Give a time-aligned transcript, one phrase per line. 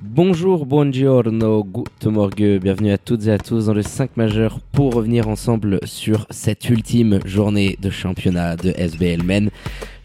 [0.00, 4.94] Bonjour, buongiorno, good morgue, bienvenue à toutes et à tous dans le 5 majeur pour
[4.94, 9.50] revenir ensemble sur cette ultime journée de championnat de SBL Men.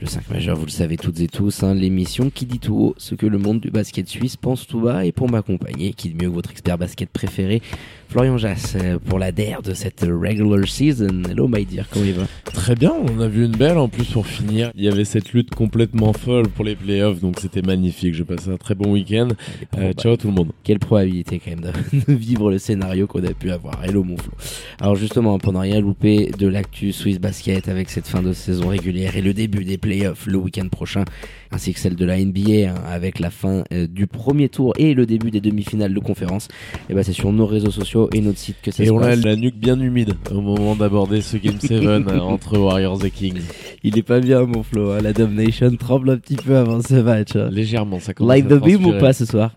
[0.03, 2.95] Le 5 majeur, vous le savez toutes et tous, hein, l'émission qui dit tout haut
[2.97, 6.21] ce que le monde du basket suisse pense tout bas et pour m'accompagner, qui de
[6.21, 7.61] mieux que votre expert basket préféré,
[8.09, 11.23] Florian Jass, euh, pour la DER de cette regular season.
[11.29, 12.27] Hello my dear, comment il va?
[12.43, 14.71] Très bien, on a vu une belle en plus pour finir.
[14.75, 18.13] Il y avait cette lutte complètement folle pour les playoffs, donc c'était magnifique.
[18.13, 19.29] J'ai passé un très bon week-end.
[19.77, 20.51] Euh, ciao tout le monde.
[20.65, 23.81] Quelle probabilité quand même de, de vivre le scénario qu'on a pu avoir.
[23.85, 24.33] Hello mon Flo.
[24.81, 28.67] Alors justement, pour ne rien louper de l'actu Swiss Basket avec cette fin de saison
[28.67, 29.92] régulière et le début des playoffs
[30.25, 31.05] le week-end prochain,
[31.51, 34.93] ainsi que celle de la NBA hein, avec la fin euh, du premier tour et
[34.93, 36.47] le début des demi-finales de conférence,
[36.89, 38.99] et ben c'est sur nos réseaux sociaux et notre site que ça Et se on
[38.99, 39.23] a passe.
[39.23, 43.41] la nuque bien humide au moment d'aborder ce Game 7 euh, entre Warriors et Kings.
[43.83, 44.99] Il est pas bien mon Flo, hein.
[45.01, 47.35] la Domination tremble un petit peu avant ce match.
[47.35, 47.49] hein.
[47.51, 49.55] Légèrement, ça commence Light the beam ou pas ce soir?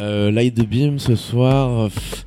[0.00, 1.88] Euh, Light the beam ce soir.
[1.90, 2.24] pff,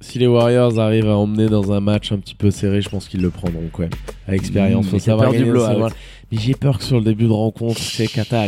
[0.00, 3.08] si les Warriors arrivent à emmener dans un match un petit peu serré, je pense
[3.08, 3.90] qu'ils le prendront quand même.
[4.28, 5.88] À expérience, Mmh, faut savoir du blowout.
[6.32, 8.46] Mais j'ai peur que sur le début de rencontre, c'est Kata à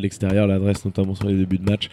[0.00, 1.88] l'extérieur- l'adresse notamment sur les débuts de match.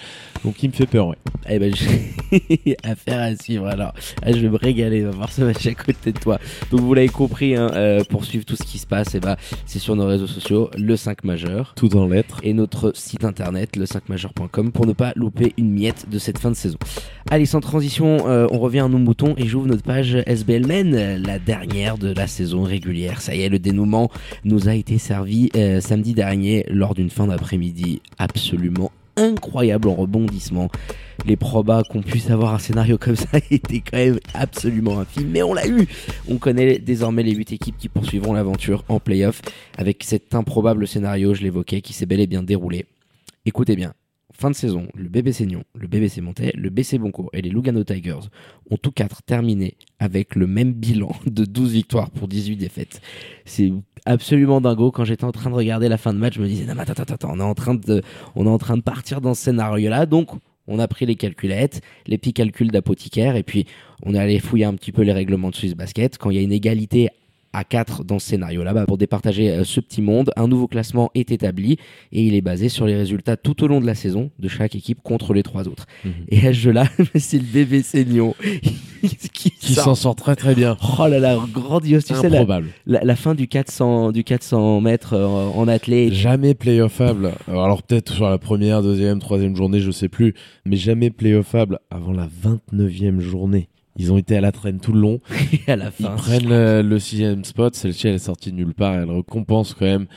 [0.45, 1.18] Donc il me fait peur, ouais.
[1.50, 3.94] Eh ben, j'ai affaire à suivre alors.
[4.22, 6.40] Ah, je vais me régaler, on va voir ce match à côté de toi.
[6.72, 9.36] Donc vous l'avez compris, hein, euh, pour suivre tout ce qui se passe, eh ben,
[9.66, 11.73] c'est sur nos réseaux sociaux, le 5 majeur.
[11.76, 12.40] Tout en lettres.
[12.44, 16.50] Et notre site internet, le 5majeur.com, pour ne pas louper une miette de cette fin
[16.50, 16.78] de saison.
[17.30, 21.22] Allez, sans transition, euh, on revient à nos moutons et j'ouvre notre page SBL Men,
[21.22, 23.20] la dernière de la saison régulière.
[23.22, 24.10] Ça y est, le dénouement
[24.45, 30.70] nous a été servi euh, samedi dernier lors d'une fin d'après-midi absolument incroyable en rebondissement.
[31.26, 35.43] Les probas qu'on puisse avoir un scénario comme ça étaient quand même absolument infimes, mais
[35.43, 35.87] on l'a eu.
[36.27, 39.42] On connaît désormais les 8 équipes qui poursuivront l'aventure en playoff
[39.77, 42.86] avec cet improbable scénario, je l'évoquais, qui s'est bel et bien déroulé.
[43.45, 43.93] Écoutez bien,
[44.33, 47.83] fin de saison, le BBC Nyon, le BBC Montais, le BC Boncourt et les Lugano
[47.83, 48.30] Tigers
[48.70, 53.02] ont tous quatre terminé avec le même bilan de 12 victoires pour 18 défaites.
[53.45, 53.71] C'est
[54.05, 54.92] absolument dingo.
[54.92, 56.94] Quand j'étais en train de regarder la fin de match, je me disais, non, attends,
[56.94, 58.02] attends, attends, on est en train de,
[58.36, 60.05] on est en train de partir dans ce scénario-là.
[60.05, 60.30] Donc,
[60.67, 63.65] on a pris les calculettes, les petits calculs d'apothicaire, et puis
[64.04, 66.17] on est allé fouiller un petit peu les règlements de Swiss Basket.
[66.17, 67.10] Quand il y a une égalité
[67.53, 71.11] à 4 dans ce scénario-là, bah, pour départager euh, ce petit monde, un nouveau classement
[71.15, 71.77] est établi
[72.11, 74.75] et il est basé sur les résultats tout au long de la saison de chaque
[74.75, 75.86] équipe contre les trois autres.
[76.03, 76.11] Mhm.
[76.30, 78.36] Et à ce jeu-là, c'est le BBC Lyon
[79.33, 80.77] qui, s'en sort très très bien.
[80.99, 82.69] Oh là là, grandiose, tu sais, la, Improbable.
[82.86, 86.11] la, la fin du 400, du 400 mètres euh, en athlée.
[86.11, 87.33] Jamais playoffable.
[87.47, 90.33] Alors peut-être sur la première, deuxième, troisième journée, je sais plus,
[90.65, 93.70] mais jamais playoffable avant la 29e journée.
[93.95, 95.20] Ils ont été à la traîne tout le long.
[95.67, 96.15] Et à la Ils fin.
[96.15, 97.76] prennent le, le sixième spot.
[97.76, 98.95] Celle-ci, elle est sortie de nulle part.
[98.95, 100.08] Elle récompense quand même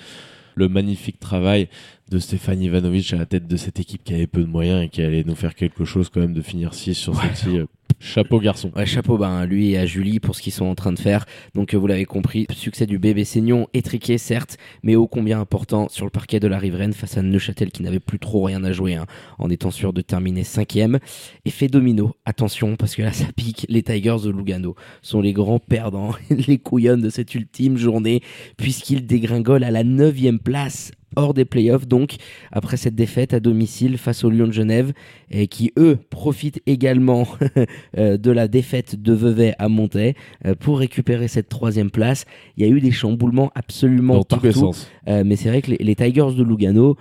[0.55, 1.69] le magnifique travail
[2.11, 4.89] de Stéphane Ivanovic à la tête de cette équipe qui avait peu de moyens et
[4.89, 7.59] qui allait nous faire quelque chose quand même de finir 6 sur celle-ci.
[7.99, 8.71] Chapeau garçon.
[8.85, 11.25] Chapeau hein, lui et à Julie pour ce qu'ils sont en train de faire.
[11.55, 15.89] Donc euh, vous l'avez compris, succès du bébé Seignon, étriqué certes, mais ô combien important
[15.89, 18.73] sur le parquet de la riveraine face à Neuchâtel qui n'avait plus trop rien à
[18.73, 19.07] jouer, hein,
[19.39, 20.99] en étant sûr de terminer cinquième.
[21.47, 25.59] Effet domino, attention parce que là ça pique, les Tigers de Lugano sont les grands
[25.59, 28.21] perdants, les couillonnes de cette ultime journée,
[28.59, 32.17] puisqu'ils dégringolent à la neuvième place hors des playoffs donc
[32.51, 34.93] après cette défaite à domicile face au Lyon de Genève
[35.31, 37.27] et qui eux profitent également
[37.99, 40.15] euh, de la défaite de Vevey à Montaix
[40.45, 42.25] euh, pour récupérer cette troisième place.
[42.57, 44.73] Il y a eu des chamboulements absolument Dans tous les partout.
[44.73, 44.91] sens.
[45.09, 46.97] Euh, mais c'est vrai que les, les Tigers de Lugano,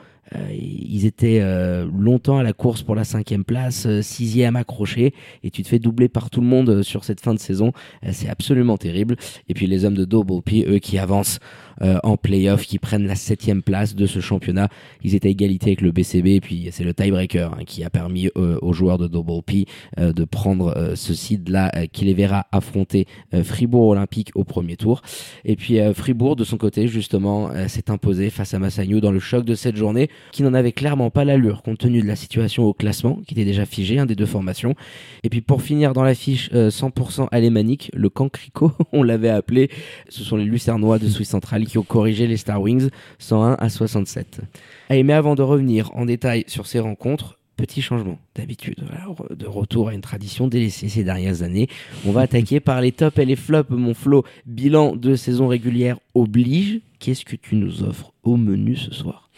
[0.51, 5.13] ils étaient euh, longtemps à la course pour la cinquième place, euh, sixième accroché,
[5.43, 7.71] et tu te fais doubler par tout le monde euh, sur cette fin de saison.
[8.03, 9.15] Euh, c'est absolument terrible.
[9.49, 11.39] Et puis les hommes de Double P, eux qui avancent
[11.81, 14.69] euh, en playoff, qui prennent la septième place de ce championnat,
[15.03, 17.89] ils étaient à égalité avec le BCB, et puis c'est le tiebreaker hein, qui a
[17.89, 19.65] permis euh, aux joueurs de Double P
[19.99, 24.43] euh, de prendre euh, ce seed-là euh, qui les verra affronter euh, Fribourg Olympique au
[24.43, 25.01] premier tour.
[25.43, 29.11] Et puis euh, Fribourg, de son côté, justement, euh, s'est imposé face à Massagno dans
[29.11, 32.15] le choc de cette journée, qui n'en avait clairement pas l'allure, compte tenu de la
[32.15, 34.75] situation au classement, qui était déjà figé, un des deux formations.
[35.23, 39.69] Et puis pour finir dans l'affiche euh, 100% alémanique, le Cancrico, on l'avait appelé,
[40.09, 42.89] ce sont les Lucernois de Suisse centrale qui ont corrigé les Star Wings
[43.19, 44.41] 101 à 67.
[44.89, 48.83] Allez, mais avant de revenir en détail sur ces rencontres, Petit changement d'habitude,
[49.29, 51.69] de retour à une tradition délaissée ces dernières années.
[52.05, 54.25] On va attaquer par les tops et les flops, mon Flo.
[54.45, 56.81] Bilan de saison régulière oblige.
[56.99, 59.29] Qu'est-ce que tu nous offres au menu ce soir?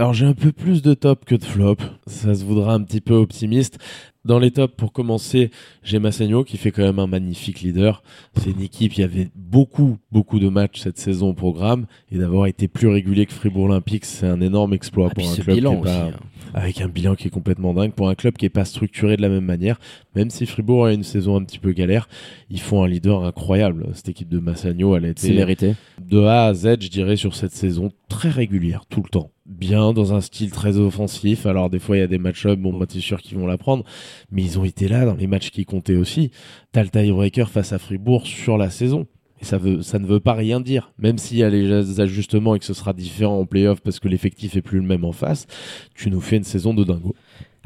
[0.00, 1.76] Alors j'ai un peu plus de top que de flop,
[2.06, 3.76] ça se voudra un petit peu optimiste.
[4.24, 5.50] Dans les tops, pour commencer,
[5.82, 8.02] j'ai Massagno qui fait quand même un magnifique leader.
[8.36, 12.16] C'est une équipe, il y avait beaucoup, beaucoup de matchs cette saison au programme et
[12.16, 15.56] d'avoir été plus régulier que Fribourg Olympique, c'est un énorme exploit Ah, pour un club
[15.56, 16.50] bilan qui est pas, aussi, hein.
[16.54, 19.22] avec un bilan qui est complètement dingue pour un club qui est pas structuré de
[19.22, 19.78] la même manière.
[20.14, 22.08] Même si Fribourg a une saison un petit peu galère,
[22.48, 23.86] ils font un leader incroyable.
[23.92, 25.74] Cette équipe de Massagno, elle a été mérité.
[26.00, 29.30] de A à Z, je dirais, sur cette saison, très régulière, tout le temps.
[29.50, 31.44] Bien, dans un style très offensif.
[31.44, 33.58] Alors, des fois, il y a des match-ups, bon, bah, t'es sûr qu'ils vont la
[33.58, 33.84] prendre.
[34.30, 36.30] Mais ils ont été là dans les matchs qui comptaient aussi.
[36.70, 39.08] T'as le tiebreaker face à Fribourg sur la saison.
[39.40, 40.92] Et ça, veut, ça ne veut pas rien dire.
[40.98, 44.06] Même s'il y a les ajustements et que ce sera différent en playoff parce que
[44.06, 45.48] l'effectif est plus le même en face,
[45.96, 47.16] tu nous fais une saison de dingo.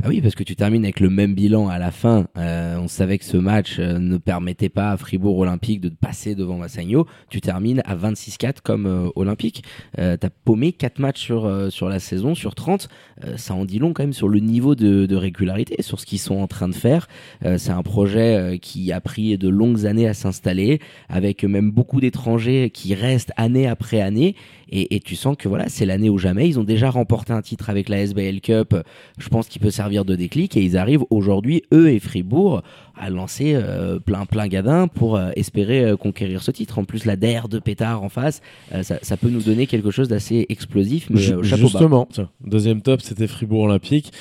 [0.02, 2.26] Ah oui, parce que tu termines avec le même bilan à la fin.
[2.36, 6.34] Euh, on savait que ce match euh, ne permettait pas à Fribourg Olympique de passer
[6.34, 7.06] devant Massagno.
[7.30, 9.64] Tu termines à 26-4 comme euh, Olympique.
[9.98, 12.88] Euh, T'as paumé 4 matchs sur, sur la saison, sur 30.
[13.24, 16.18] Euh, ça en dit long quand même sur le niveau de, régularité, sur ce qu'ils
[16.18, 17.08] sont en train de faire.
[17.56, 22.70] C'est un projet qui a pris de longues années à s'installer, avec même beaucoup d'étrangers
[22.70, 24.34] qui restent année après année.
[24.70, 26.48] Et, et tu sens que voilà, c'est l'année ou jamais.
[26.48, 28.74] Ils ont déjà remporté un titre avec la SBL Cup.
[29.18, 30.56] Je pense qu'il peut servir de déclic.
[30.56, 32.62] Et ils arrivent aujourd'hui, eux et Fribourg,
[32.96, 36.78] à lancer euh, plein plein gadin pour euh, espérer euh, conquérir ce titre.
[36.78, 38.40] En plus, la DER de pétard en face,
[38.82, 41.08] ça, ça peut nous donner quelque chose d'assez explosif.
[41.10, 41.42] Mais bas.
[41.42, 44.12] Justement, tiens, deuxième top, c'était Fribourg Olympique.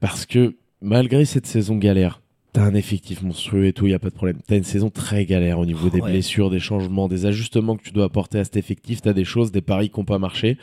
[0.00, 2.20] parce que malgré cette saison galère,
[2.56, 4.38] t'as un effectif monstrueux et tout, il y a pas de problème.
[4.46, 6.10] T'as une saison très galère au niveau des Ouais.
[6.10, 9.02] blessures, des changements, des ajustements que tu dois apporter à cet effectif.
[9.02, 10.56] T'as des choses, des paris qui n'ont pas marché.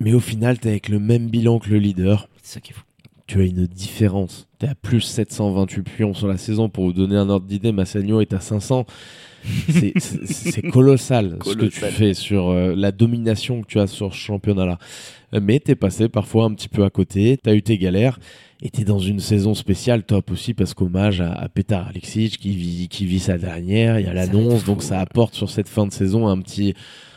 [0.00, 2.28] Mais au final, t'es avec le même bilan que le leader.
[2.42, 2.82] C'est ça qui est fou.
[3.28, 4.48] Tu as une différence.
[4.58, 6.68] T'es à plus 728 pions sur la saison.
[6.68, 8.84] Pour vous donner un ordre d'idée, Massagno est à 500.
[9.68, 14.18] C'est- colossal, ce que tu fais sur euh, la domination que tu as sur ce
[14.18, 14.78] championnat-là.
[15.40, 18.18] Mais t'es passé parfois un petit peu à côté, t'as eu tes galères,
[18.60, 22.50] et t'es dans une saison spéciale top aussi parce qu'hommage à, à Petar Alexic qui
[22.54, 25.86] vit, qui vit sa dernière, il y a l'annonce, donc ça apporte sur cette fin
[25.86, 26.74] de saison un petit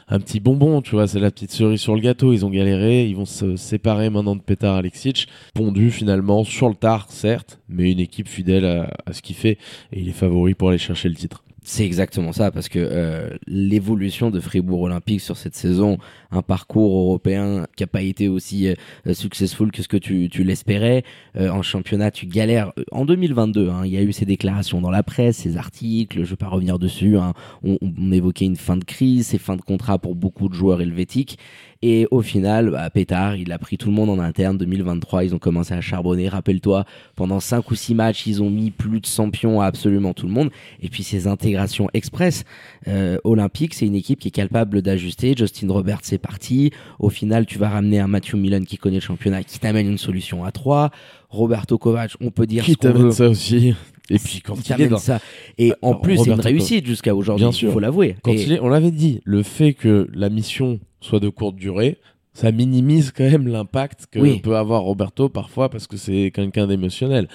[0.07, 2.31] un petit bonbon, tu vois, c'est la petite cerise sur le gâteau.
[2.31, 6.75] Ils ont galéré, ils vont se séparer maintenant de Petar Alexic, pondu finalement sur le
[6.75, 9.57] tard, certes, mais une équipe fidèle à, à ce qu'il fait
[9.91, 11.43] et il est favori pour aller chercher le titre.
[11.67, 15.97] C'est exactement ça, parce que euh, l'évolution de Fribourg Olympique sur cette saison,
[16.29, 20.43] un parcours européen qui a pas été aussi euh, successful que ce que tu, tu
[20.43, 21.03] l'espérais.
[21.35, 22.71] Euh, en championnat, tu galères.
[22.77, 26.23] Euh, En 2022, hein, il y a eu ces déclarations dans la presse, ces articles,
[26.23, 27.17] je vais pas revenir dessus.
[27.17, 27.33] hein.
[27.63, 30.83] on, on évoquait une fin de crise, ces fins de contrat pour beaucoup de joueurs
[30.83, 31.39] helvétiques.
[31.81, 34.57] Et au final, bah, Pétard, il a pris tout le monde en interne.
[34.57, 36.29] 2023, ils ont commencé à charbonner.
[36.29, 36.85] Rappelle-toi,
[37.15, 40.25] pendant 5 ou 6 matchs, ils ont mis plus de 100 pions à absolument tout
[40.25, 40.49] le monde.
[40.81, 42.43] Et puis ces intégrations express.
[42.87, 45.35] Euh, Olympique, c'est une équipe qui est capable d'ajuster.
[45.37, 46.71] Justin Roberts, c'est parti.
[46.99, 49.97] Au final, tu vas ramener un Matthew Milan qui connaît le championnat, qui t'amène une
[49.97, 50.89] solution à 3.
[51.29, 53.73] Roberto Kovac, on peut dire Qui t'amène ça aussi
[54.09, 55.19] Et puis quand Il il est dans, ça.
[55.57, 58.15] Et en Alors, plus, c'est une réussite jusqu'à aujourd'hui, Bien il faut l'avouer.
[58.23, 61.55] quand Et- il est, on l'avait dit, le fait que la mission soit de courte
[61.55, 61.99] durée,
[62.33, 64.39] ça minimise quand même l'impact que Oui.
[64.39, 67.27] peut avoir Roberto parfois parce que c'est quelqu'un d'émotionnel.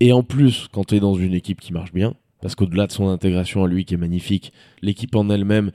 [0.00, 2.92] Et en plus, quand tu es dans une équipe qui marche bien, parce qu'au-delà de
[2.92, 5.70] son intégration à lui qui est magnifique, l'équipe en elle-même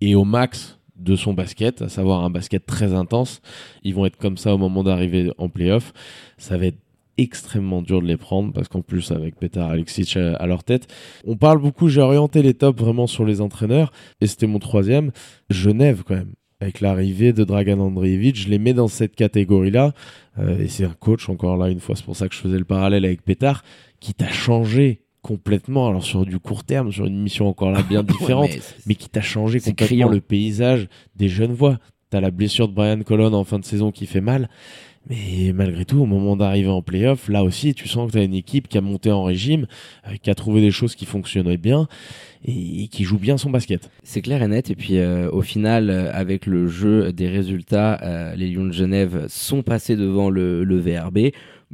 [0.00, 3.40] est au max de son basket, à savoir un basket très intense.
[3.82, 5.92] Ils vont être comme ça au moment d'arriver en playoff.
[6.38, 6.78] Ça va être
[7.18, 10.86] extrêmement dur de les prendre parce qu'en plus avec Petar Alexic à à leur tête
[11.26, 13.90] on parle beaucoup j'ai orienté les tops vraiment sur les entraîneurs
[14.20, 15.12] et c'était mon troisième
[15.48, 19.92] Genève quand même avec l'arrivée de Dragan Andreevich je les mets dans cette catégorie là
[20.58, 22.64] et c'est un coach encore là une fois c'est pour ça que je faisais le
[22.64, 23.62] parallèle avec Petar
[24.00, 28.02] qui t'a changé complètement alors sur du court terme sur une mission encore là bien
[28.14, 30.08] différente Ouais, mais qui t'a changé complètement criant.
[30.08, 31.78] le paysage des jeunes voix.
[32.10, 34.48] T'as la blessure de Brian Colon en fin de saison qui fait mal.
[35.08, 38.34] Mais malgré tout, au moment d'arriver en playoff, là aussi, tu sens que t'as une
[38.34, 39.66] équipe qui a monté en régime,
[40.08, 41.86] euh, qui a trouvé des choses qui fonctionnaient bien
[42.44, 43.90] et, qui joue bien son basket.
[44.02, 44.70] C'est clair et net.
[44.70, 48.72] Et puis euh, au final, euh, avec le jeu des résultats, euh, les Lions de
[48.72, 51.30] Genève sont passés devant le, le VRB.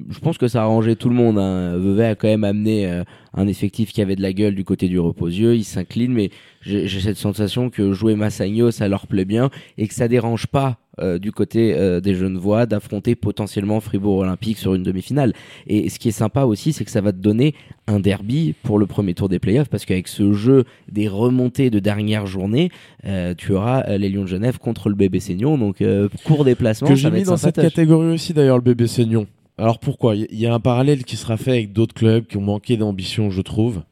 [0.09, 1.39] Je pense que ça a arrangé tout le monde.
[1.39, 1.77] Hein.
[1.77, 4.89] Vevey a quand même amené euh, un effectif qui avait de la gueule du côté
[4.89, 5.55] du reposieux.
[5.55, 6.31] Ils s'inclinent, mais
[6.63, 10.47] j'ai j'ai cette sensation que jouer Massagno, ça leur plaît bien et que ça dérange
[10.47, 15.33] pas euh, du côté euh, des jeunes voix d'affronter potentiellement Fribourg Olympique sur une demi-finale.
[15.67, 17.55] Et ce qui est sympa aussi, c'est que ça va te donner
[17.87, 21.79] un derby pour le premier tour des playoffs parce qu'avec ce jeu des remontées de
[21.79, 22.71] dernière journée,
[23.07, 25.57] euh, tu auras les Lions de Genève contre le bébé Seignon.
[25.57, 25.83] Donc,
[26.25, 29.27] court déplacement, que j'ai mis dans cette catégorie aussi d'ailleurs le bébé Seignon.
[29.59, 30.15] Alors pourquoi?
[30.15, 33.31] Il y a un parallèle qui sera fait avec d'autres clubs qui ont manqué d'ambition,
[33.31, 33.83] je trouve.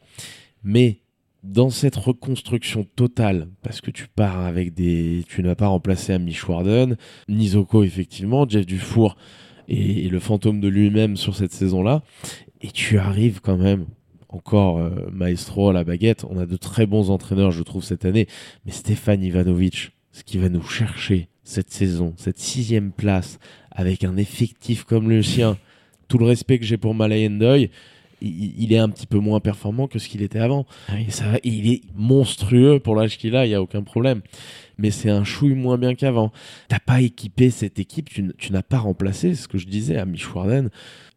[0.65, 1.00] Mais
[1.43, 6.47] dans cette reconstruction totale, parce que tu pars avec des, tu n'as pas remplacé Amish
[6.47, 6.97] Warden,
[7.29, 9.17] Nizoko effectivement, Jeff Dufour
[9.69, 12.03] et, le fantôme de lui-même sur cette saison-là,
[12.61, 13.87] et tu arrives quand même
[14.29, 16.25] encore euh, maestro à la baguette.
[16.29, 18.27] On a de très bons entraîneurs, je trouve, cette année,
[18.65, 23.39] mais Stéphane Ivanovic, ce qui va nous chercher cette saison, cette sixième place,
[23.71, 25.57] avec un effectif comme le sien,
[26.09, 27.29] tout le respect que j'ai pour Malay
[28.23, 30.67] Il, est un petit peu moins performant que ce qu'il était avant.
[30.89, 34.21] Ah et ça, il est monstrueux pour l'âge qu'il a, il n'y a aucun problème.
[34.79, 36.33] Mais c'est un chouille moins bien qu'avant.
[36.69, 40.27] T'as pas équipé cette équipe, tu, n'as pas remplacé ce que je disais à Mich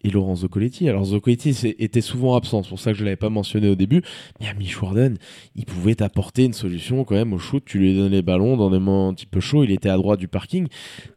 [0.04, 0.90] et Laurent Zoccoletti.
[0.90, 4.02] Alors Zoccoletti était souvent absent, c'est pour ça que je l'avais pas mentionné au début.
[4.40, 5.18] Mais à Warden,
[5.56, 7.64] il pouvait apporter une solution quand même au shoot.
[7.66, 9.64] Tu lui donnais les ballons dans des moments un petit peu chauds.
[9.64, 10.68] Il était à droite du parking.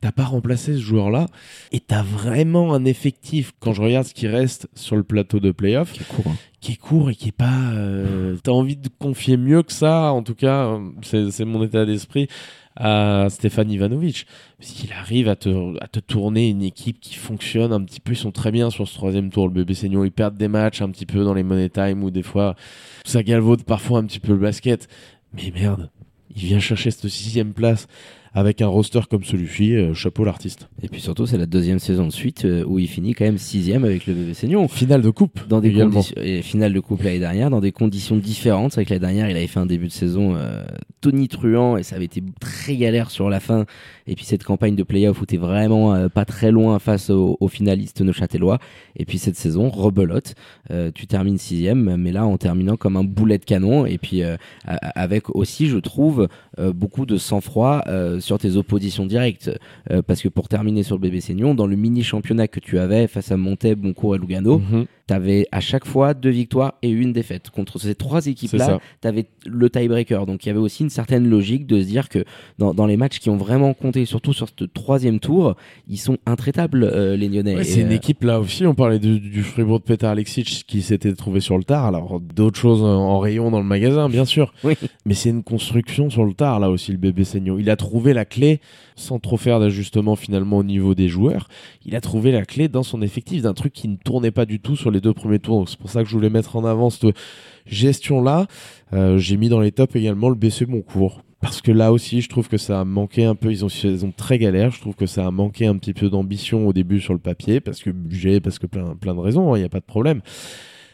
[0.00, 1.26] T'as pas remplacé ce joueur-là
[1.72, 3.52] et t'as vraiment un effectif.
[3.60, 6.36] Quand je regarde ce qui reste sur le plateau de playoff, qui est court, hein.
[6.60, 7.70] qui est court et qui est pas.
[7.72, 10.12] Euh, t'as envie de confier mieux que ça.
[10.12, 12.28] En tout cas, c'est mon état d'esprit
[12.76, 14.26] à Stéphane Ivanovic.
[14.58, 18.12] Parce qu'il arrive à te, à te tourner une équipe qui fonctionne un petit peu.
[18.12, 19.48] Ils sont très bien sur ce troisième tour.
[19.48, 22.10] Le bébé Seignon, ils perdent des matchs un petit peu dans les money time ou
[22.10, 22.54] des fois
[23.04, 24.88] ça galvaude parfois un petit peu le basket.
[25.34, 25.90] Mais merde,
[26.34, 27.86] il vient chercher cette sixième place
[28.36, 30.68] avec un roster comme celui-ci, euh, chapeau l'artiste.
[30.82, 33.38] Et puis surtout, c'est la deuxième saison de suite euh, où il finit quand même
[33.38, 34.68] sixième avec le bébé Seignon.
[34.68, 35.48] Finale de coupe.
[35.48, 38.72] Dans des conditions, et finale de coupe l'année dernière, dans des conditions différentes.
[38.72, 40.66] C'est que l'année dernière, il avait fait un début de saison euh,
[41.10, 43.64] tonitruant et ça avait été très galère sur la fin.
[44.06, 47.36] Et puis cette campagne de playoff où t'es vraiment euh, pas très loin face aux,
[47.48, 48.58] finalistes neuchâtelois.
[48.96, 50.34] Et puis cette saison, rebelote.
[50.94, 53.86] tu termines sixième, mais là en terminant comme un boulet de canon.
[53.86, 54.22] Et puis
[54.66, 57.84] avec aussi, je trouve, beaucoup de sang-froid
[58.18, 59.50] sur tes oppositions directes.
[59.90, 62.78] Euh, parce que pour terminer sur le bébé Seignon, dans le mini championnat que tu
[62.78, 66.74] avais face à Montaigne, Boncourt et Lugano, mhm tu avais à chaque fois deux victoires
[66.82, 67.50] et une défaite.
[67.50, 70.26] Contre ces trois équipes-là, tu avais le tiebreaker.
[70.26, 72.24] Donc il y avait aussi une certaine logique de se dire que
[72.58, 75.54] dans, dans, les matchs qui ont vraiment compté, surtout sur ce troisième tour,
[75.88, 77.62] ils sont intraitables, euh, les Lyonnais.
[77.64, 80.82] c'est une euh, équipe là aussi, on parlait du, du Fribourg de Peter Alexic qui
[80.82, 81.86] s'était trouvé sur le tard.
[81.86, 84.52] Alors d'autres choses en rayon dans le magasin, bien sûr.
[84.64, 84.74] Oui.
[85.04, 87.58] Mais c'est une construction sur le tard là aussi, le bébé Seignon.
[87.58, 88.60] Il a trouvé la clé
[88.96, 91.48] sans trop faire d'ajustement finalement au niveau des joueurs.
[91.84, 94.58] Il a trouvé la clé dans son effectif d'un truc qui ne tournait pas du
[94.58, 95.68] tout sur les deux premiers tours.
[95.68, 97.14] C'est pour ça que je voulais mettre en avant cette
[97.66, 98.46] gestion-là.
[98.92, 101.22] Euh, j'ai mis dans les tops également le BC Moncourt.
[101.40, 103.52] Parce que là aussi, je trouve que ça a manqué un peu.
[103.52, 104.70] Ils ont, ils ont très galère.
[104.70, 107.60] Je trouve que ça a manqué un petit peu d'ambition au début sur le papier.
[107.60, 109.54] Parce que budget, parce que plein, plein de raisons.
[109.54, 110.22] Il hein, n'y a pas de problème.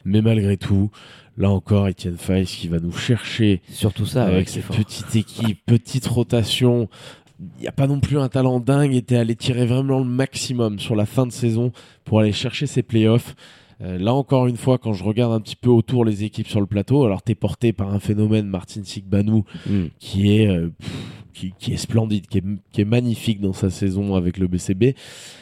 [0.04, 0.90] Mais malgré tout,
[1.36, 3.62] là encore, Etienne Fay qui va nous chercher.
[3.70, 6.88] Surtout ça, avec cette petite équipe, petite rotation
[7.58, 10.04] il n'y a pas non plus un talent dingue et t'es allé tirer vraiment le
[10.04, 11.72] maximum sur la fin de saison
[12.04, 13.34] pour aller chercher ces playoffs.
[13.82, 16.60] Euh, là encore une fois, quand je regarde un petit peu autour les équipes sur
[16.60, 19.86] le plateau, alors t'es porté par un phénomène Martin Sigbanou mm.
[19.98, 20.70] qui est euh,
[21.32, 22.40] qui, est splendide, qui
[22.80, 24.94] est, magnifique dans sa saison avec le BCB.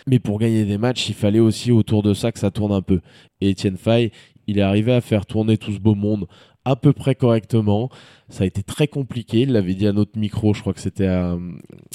[0.06, 2.80] Mais pour gagner des matchs, il fallait aussi autour de ça que ça tourne un
[2.80, 3.00] peu.
[3.40, 4.12] Et Etienne Fay,
[4.46, 6.26] il est arrivé à faire tourner tout ce beau monde
[6.64, 7.90] à peu près correctement.
[8.30, 9.40] Ça a été très compliqué.
[9.40, 11.36] Il l'avait dit à notre micro, je crois que c'était à,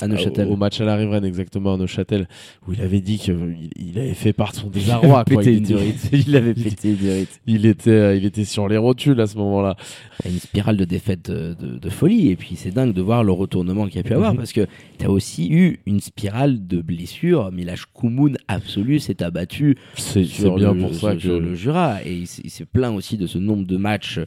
[0.05, 0.49] Neuchâtel.
[0.49, 2.27] Au, match à la Riveraine, exactement, à Neuchâtel,
[2.67, 5.23] où il avait dit qu'il il avait fait part de son désarroi.
[5.31, 9.77] il, avait pété une Il était, euh, il était sur les rotules à ce moment-là.
[10.25, 12.31] Une spirale de défaite de, folie.
[12.31, 14.37] Et puis c'est dingue de voir le retournement qu'il y a pu avoir mhm.
[14.37, 14.67] parce que
[14.99, 17.49] tu as aussi eu une spirale de blessures.
[17.53, 21.29] Milash Koumoun absolu s'est abattu sur, bien le, pour ça que...
[21.29, 22.03] le Jura.
[22.03, 24.25] Et il, s'est plaint aussi de ce nombre de matchs euh,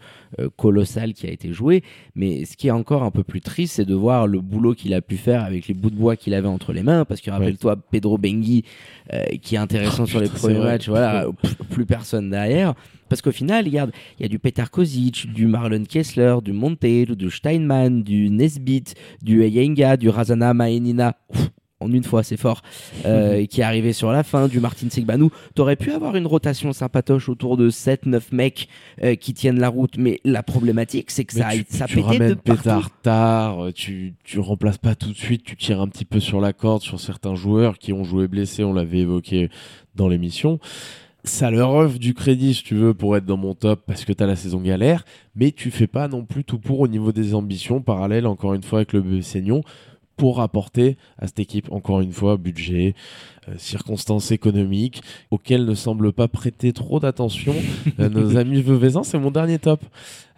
[0.57, 1.83] colossal qui a été joué.
[2.15, 4.95] Mais ce qui est encore un peu plus triste, c'est de voir le boulot qu'il
[4.95, 7.05] a pu faire avec les bouts de bois qu'il avait entre les mains.
[7.05, 8.65] Parce que rappelle-toi, Pedro Bengui,
[9.13, 11.27] euh, qui est intéressant sur les premiers matchs, voilà,
[11.71, 12.75] plus personne derrière.
[13.09, 17.15] Parce qu'au final, regarde, il y a du Petar Kozic, du Marlon Kessler, du Monteiro,
[17.15, 18.85] du Steinman, du Nesbit,
[19.23, 21.17] du Eyenga, du Razana Maenina
[21.81, 22.63] en une fois, c'est fort,
[23.07, 25.31] euh, qui est arrivé sur la fin, du Martin Sigbanou.
[25.55, 28.69] T'aurais pu avoir une rotation sympatoche autour de 7-9 mecs
[29.03, 32.37] euh, qui tiennent la route, mais la problématique, c'est que ça, tu, ça tu ramènes
[32.37, 36.19] pétard tard, euh, tu, tu remplaces pas tout de suite, tu tires un petit peu
[36.19, 39.49] sur la corde sur certains joueurs qui ont joué blessés, on l'avait évoqué
[39.95, 40.59] dans l'émission.
[41.25, 44.13] Ça leur offre du crédit, si tu veux, pour être dans mon top parce que
[44.13, 45.05] tu as la saison galère,
[45.37, 48.63] mais tu fais pas non plus tout pour au niveau des ambitions, parallèle encore une
[48.63, 49.63] fois avec le Seignon
[50.19, 52.95] pour apporter à cette équipe, encore une fois, budget,
[53.49, 57.55] euh, circonstances économiques, auxquelles ne semble pas prêter trop d'attention
[58.01, 59.05] euh, nos amis Veuvezans.
[59.05, 59.81] C'est mon dernier top.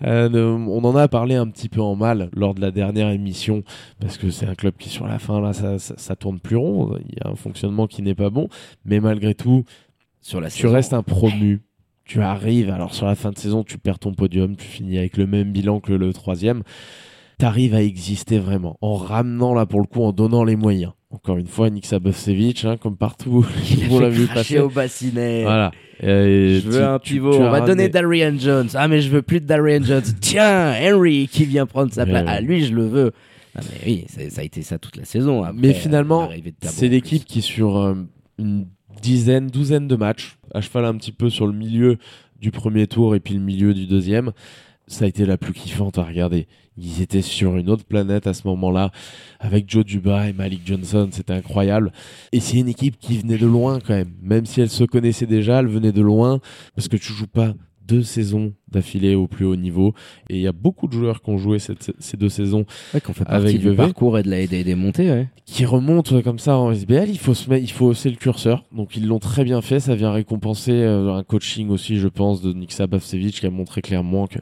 [0.04, 3.64] Euh, on en a parlé un petit peu en mal lors de la dernière émission,
[4.00, 6.94] parce que c'est un club qui, sur la fin, là, ça, ça, tourne plus rond.
[7.08, 8.48] Il y a un fonctionnement qui n'est pas bon.
[8.84, 9.64] Mais malgré tout,
[10.20, 10.74] sur la tu saison.
[10.74, 11.62] restes un promu.
[12.04, 15.16] Tu arrives, alors sur la fin de saison, tu perds ton podium, tu finis avec
[15.16, 16.64] le même bilan que le troisième.
[17.40, 20.92] Tu arrives à exister vraiment, en ramenant là pour le coup, en donnant les moyens.
[21.10, 23.44] Encore une fois, Nick Sabosevic, hein, comme partout,
[23.90, 24.60] on l'a vu passer.
[24.60, 25.42] au bassinet.
[25.42, 25.72] Voilà.
[26.02, 27.34] Et Je veux tu- un pivot.
[27.34, 28.68] On va donner Darian Jones.
[28.74, 30.04] Ah, mais je veux plus de Darian Jones.
[30.20, 32.22] Tiens, Henry qui vient prendre sa place.
[32.24, 32.28] ouais.
[32.30, 33.12] Ah, lui, je le veux.
[33.56, 35.42] Ah, mais oui, ça, ça a été ça toute la saison.
[35.42, 36.28] Après, Mais finalement,
[36.62, 37.94] C'est l'équipe qui, sur euh,
[38.38, 38.66] une
[39.02, 41.96] dizaine, douzaine de matchs, à cheval un petit peu sur le milieu
[42.40, 44.30] du premier tour et puis le milieu du deuxième,
[44.90, 46.46] ça a été la plus kiffante à regarder.
[46.76, 48.90] Ils étaient sur une autre planète à ce moment-là,
[49.38, 51.92] avec Joe Duba et Malik Johnson, c'était incroyable.
[52.32, 54.12] Et c'est une équipe qui venait de loin quand même.
[54.22, 56.40] Même si elle se connaissait déjà, elle venait de loin,
[56.74, 57.54] parce que tu joues pas
[57.90, 59.94] deux saisons d'affilée au plus haut niveau.
[60.28, 63.00] Et il y a beaucoup de joueurs qui ont joué cette- ces deux saisons Ouais,
[63.00, 65.10] fait avec du parcours et de la des, des montées.
[65.10, 65.28] Ouais.
[65.44, 68.16] qui remonte euh, comme ça en SBL, il faut se mettre, il faut hausser le
[68.16, 68.64] curseur.
[68.74, 72.40] Donc ils l'ont très bien fait, ça vient récompenser euh, un coaching aussi, je pense,
[72.42, 74.38] de Niksa Bavcevic qui a montré clairement que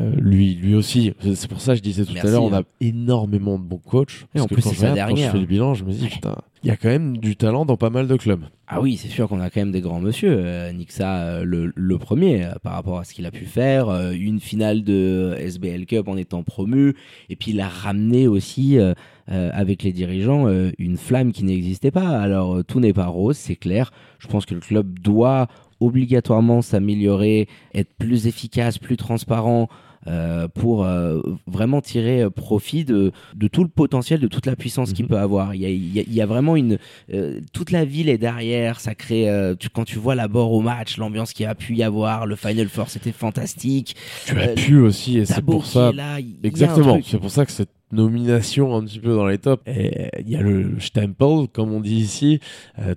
[0.00, 1.12] euh, lui, lui aussi.
[1.34, 2.60] C'est pour ça que je disais tout Merci, à l'heure, on hein.
[2.60, 4.26] a énormément de bons coachs.
[4.34, 6.06] Et en Parce que plus, quand je quand je fais le bilan, je me dis
[6.06, 8.44] putain, il y a quand même du talent dans pas mal de clubs.
[8.68, 10.30] Ah oui, c'est sûr qu'on a quand même des grands monsieur.
[10.32, 13.90] Euh, Nixa, euh, le, le premier, par rapport à ce qu'il a pu faire.
[14.12, 16.94] Une finale de SBL Cup en étant promu.
[17.28, 18.78] Et puis il a ramené aussi,
[19.26, 20.46] avec les dirigeants,
[20.78, 22.20] une flamme qui n'existait pas.
[22.20, 23.90] Alors tout n'est pas rose, c'est clair.
[24.18, 25.48] Je pense que le club doit
[25.80, 29.68] obligatoirement s'améliorer, être plus efficace, plus transparent.
[30.06, 34.56] euh, pour euh, vraiment tirer euh, profit de, de tout le potentiel, de toute la
[34.56, 35.10] puissance qu'il Mhm.
[35.10, 35.54] peut avoir.
[35.54, 36.78] Il y a, il y a- il y a vraiment une,
[37.12, 40.96] euh, toute la ville est derrière, ça crée, tu- quand tu vois l'abord au match,
[40.96, 43.94] l'ambiance qu'il a pu y avoir, le Final Four c'était fantastique.
[44.24, 45.92] Tu as pu aussi, et c'est pour ça.
[45.92, 50.30] là, Exactement, c'est pour ça que cette nomination un petit peu dans les tops, il
[50.30, 52.40] y a le stempel, comme on dit ici,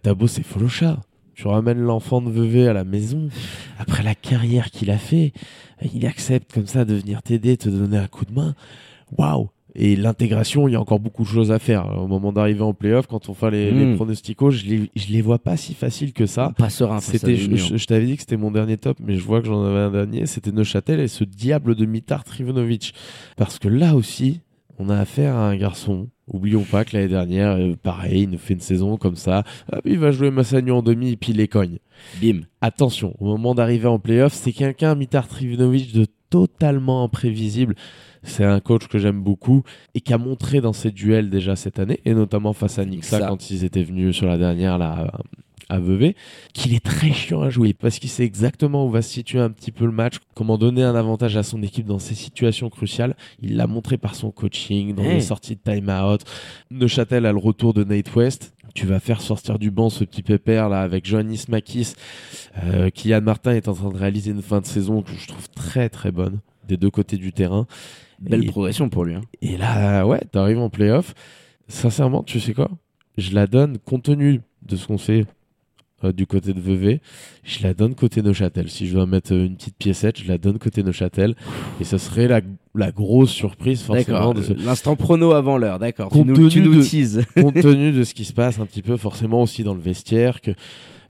[0.03, 1.01] Tabo c'est Folocha.
[1.35, 3.27] Tu ramènes l'enfant de Vevey à la maison,
[3.79, 5.33] après la carrière qu'il a fait,
[5.93, 8.55] il accepte comme ça de venir t'aider, te donner un coup de main.
[9.17, 11.87] Waouh Et l'intégration, il y a encore beaucoup de choses à faire.
[11.99, 13.95] Au moment d'arriver en playoff, quand on fait les, les Mm.
[13.95, 16.51] pronosticos, je les, je les vois pas si faciles que ça.
[16.57, 19.41] Pas serein C'était, je, je t'avais dit que c'était mon dernier top, mais je vois
[19.41, 20.27] que j'en avais un dernier.
[20.27, 22.93] C'était Neuchâtel et ce diable de Mitar Trivonovic.
[23.37, 24.39] Parce que là aussi,
[24.79, 26.09] on a affaire à un garçon.
[26.27, 29.43] Oublions pas que l'année dernière, euh, pareil, il nous fait une saison comme ça.
[29.71, 31.79] Hop, il va jouer Massagno en demi et puis il les cogne.
[32.21, 32.41] Bim.
[32.61, 37.75] Attention, au moment d'arriver en playoff, c'est quelqu'un, Mitar Trivonovic, de totalement imprévisible.
[38.23, 41.77] C'est un coach que j'aime beaucoup et qui a montré dans ses duels déjà cette
[41.77, 43.27] année, et notamment face à Nixa Nixa.
[43.27, 45.11] quand ils étaient venus sur la dernière là,
[45.69, 46.15] à Vevey,
[46.53, 49.49] qu'il est très chiant à jouer parce qu'il sait exactement où va se situer un
[49.49, 53.15] petit peu le match, comment donner un avantage à son équipe dans ces situations cruciales.
[53.41, 55.15] Il l'a montré par son coaching, dans Hey.
[55.15, 56.21] les sorties de time-out.
[56.71, 58.53] Neuchâtel a le retour de Nate West.
[58.75, 61.93] Tu vas faire sortir du banc ce petit pépère là avec Johannes Makis.
[62.63, 65.47] Euh, Kylian Martin est en train de réaliser une fin de saison que je trouve
[65.49, 67.67] très très bonne des deux côtés du terrain.
[68.19, 69.15] Belle Et- progression pour lui.
[69.15, 69.21] hein.
[69.41, 71.13] et là, ouais, t'arrives en playoff.
[71.67, 72.69] Sincèrement, tu sais quoi?
[73.17, 75.25] Je la donne, compte tenu de ce qu'on fait euh,
[76.11, 76.99] du côté de Vevey,
[77.43, 78.69] je la donne côté Neuchâtel.
[78.69, 81.35] Si je dois mettre euh, une petite piécette, je la donne côté Neuchâtel.
[81.79, 82.41] Et ce serait la,
[82.75, 86.09] la grosse surprise, forcément, ce- L'instant prono avant l'heure, d'accord.
[86.09, 86.81] Tu Compte nous, tu tenu nous de-
[87.41, 90.41] compte tenu de ce qui se passe un petit peu, forcément aussi dans le vestiaire,
[90.41, 90.51] que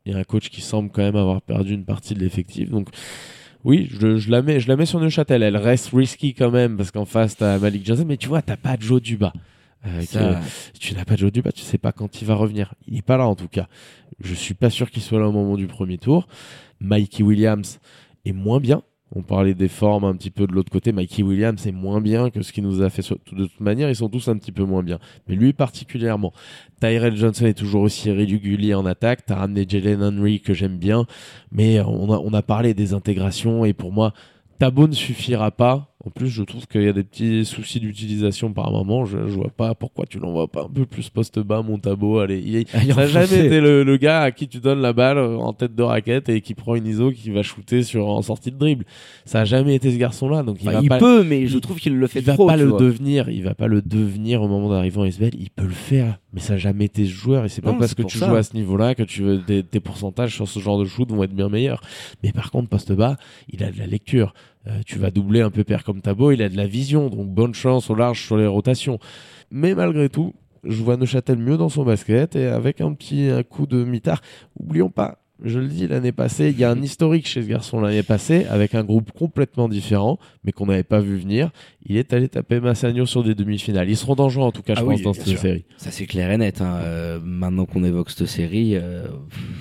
[0.06, 2.70] il y a un coach qui semble quand même avoir perdu une partie de l'effectif.
[2.70, 2.90] Donc,
[3.64, 5.42] oui, je, je la mets, je la mets sur Neuchâtel.
[5.42, 8.58] Elle reste risky quand même parce qu'en face t'as Malik Johnson, mais tu vois, t'as
[8.58, 9.32] pas Joe Duba.
[9.86, 10.40] Euh, Ça,
[10.74, 12.74] que- tu n'as pas Joe Duba, tu sais pas quand il va revenir.
[12.88, 13.68] Il est pas là en tout cas.
[14.20, 16.28] Je suis pas sûr qu'il soit là au moment du premier tour.
[16.80, 17.80] Mikey Williams
[18.26, 18.82] est moins bien.
[19.16, 20.92] On parlait des formes un petit peu de l'autre côté.
[20.92, 23.08] Mikey Williams est moins bien que ce qu'il nous a fait.
[23.32, 24.98] De toute manière, ils sont tous un petit peu moins bien.
[25.28, 26.34] Mais lui particulièrement.
[26.80, 29.26] Tyrell Johnson est toujours aussi régulier en attaque.
[29.26, 31.06] T'as ramené Jalen Henry que j'aime bien.
[31.52, 33.66] Mais on a, on a parlé des intégrations.
[33.66, 34.14] Et pour moi,
[34.58, 35.93] Tabo ne suffira pas.
[36.06, 39.06] En plus, je trouve qu'il y a des petits soucis d'utilisation par moment.
[39.06, 42.20] Je, je vois pas pourquoi tu l'envoies pas un peu plus poste bas, mon Tabo.
[42.20, 43.08] Allez, il, est- il enfoncé.
[43.08, 45.82] jamais été le, le gars à qui tu donnes la balle euh, en tête de
[45.84, 48.84] raquette et qui prend une ISO qui va shooter sur, en sortie de dribble.
[49.24, 50.44] Ça a jamais été ce garçon-là.
[50.44, 52.34] Donc il Bah, va il pas, peut, mais je trouve qu'il le fait il va
[52.34, 52.48] trop.
[52.48, 52.80] pas le vois.
[52.82, 53.30] devenir.
[53.30, 55.32] Il va pas le devenir au moment d'arriver en SBL.
[55.40, 57.46] Il peut le faire, mais ça n'a jamais été ce joueur.
[57.46, 58.28] Et c'est pas parce que tu ça.
[58.28, 61.10] joues à ce niveau-là que tu veux, tes, tes pourcentages sur ce genre de shoot
[61.10, 61.80] vont être bien meilleurs.
[62.24, 63.16] Mais par contre, poste bas,
[63.48, 64.34] il a de la lecture.
[64.68, 66.32] Euh, tu vas doubler un peu père comme Tabo.
[66.32, 68.98] Il a de la vision, donc bonne chance au large sur les rotations.
[69.52, 73.44] Mais malgré tout, je vois Neuchâtel mieux dans son basket et avec un petit un
[73.44, 74.22] coup de mitard.
[74.58, 77.82] Oublions pas, je le dis l'année passée, il y a un historique chez ce garçon
[77.82, 81.52] l'année passée avec un groupe complètement différent, mais qu'on n'avait pas vu venir.
[81.86, 83.90] Il est allé taper Massagno sur des demi-finales.
[83.90, 85.40] Ils seront dangereux en tout cas, Ah je oui, pense, dans cette sûr.
[85.40, 85.66] série.
[85.76, 86.62] Ça c'est clair et net.
[86.62, 86.80] hein.
[86.84, 89.08] Euh, maintenant qu'on évoque cette série, euh,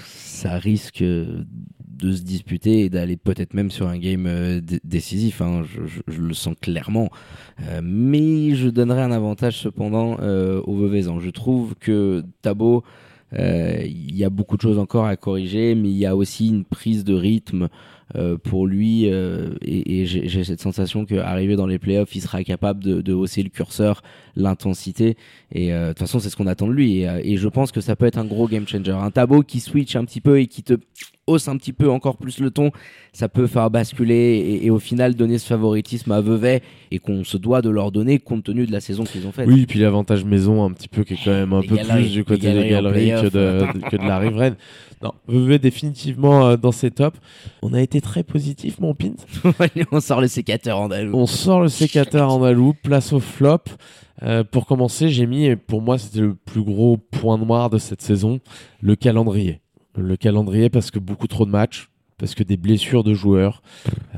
[0.07, 1.03] ça risque
[2.03, 4.29] de se disputer et d'aller peut-être même sur un game
[4.85, 5.41] décisif.
[5.41, 5.63] Hein.
[5.65, 7.09] Je, le sens clairement.
[7.83, 11.21] mais je donnerais un avantage cependant au Veuvezan.
[11.21, 12.85] Je trouve que Tabo
[13.39, 16.49] euh, il y a beaucoup de choses encore à corriger, mais il y a aussi
[16.49, 17.69] une prise de rythme
[18.15, 22.83] euh, pour lui euh, et, j'ai cette sensation qu'arrivé dans les playoffs, il sera capable
[22.83, 24.03] de, hausser le curseur,
[24.37, 25.17] l'intensité
[25.51, 27.97] et de toute façon c'est ce qu'on attend de lui et, je pense que ça
[27.97, 28.93] peut être un gros game changer.
[28.93, 30.75] Un tableau qui switch un petit peu et qui te
[31.33, 32.71] hausse un petit peu encore plus le ton,
[33.13, 37.37] ça peut faire basculer et, au final donner ce favoritisme à Vevey et qu'on se
[37.37, 39.47] doit de leur donner compte tenu de la saison qu'ils ont faite.
[39.49, 42.13] Oui, et puis l'avantage maison un petit peu qui est quand même un peu plus
[42.13, 44.57] du côté des galeries que de, que de la riveraine.
[45.03, 47.19] Non, Vevey définitivement euh, dans ses tops.
[47.63, 49.15] On a été très positif, mon pint.
[49.93, 51.17] on sort le sécateur andalou.
[51.17, 53.65] On sort le sécateur andalou, place au flop.
[54.23, 58.03] Euh, pour commencer, j'ai mis, pour moi c'était le plus gros point noir de cette
[58.03, 58.41] saison,
[58.81, 59.62] le calendrier
[59.97, 63.63] le calendrier parce que beaucoup trop de matchs, parce que des blessures de joueurs,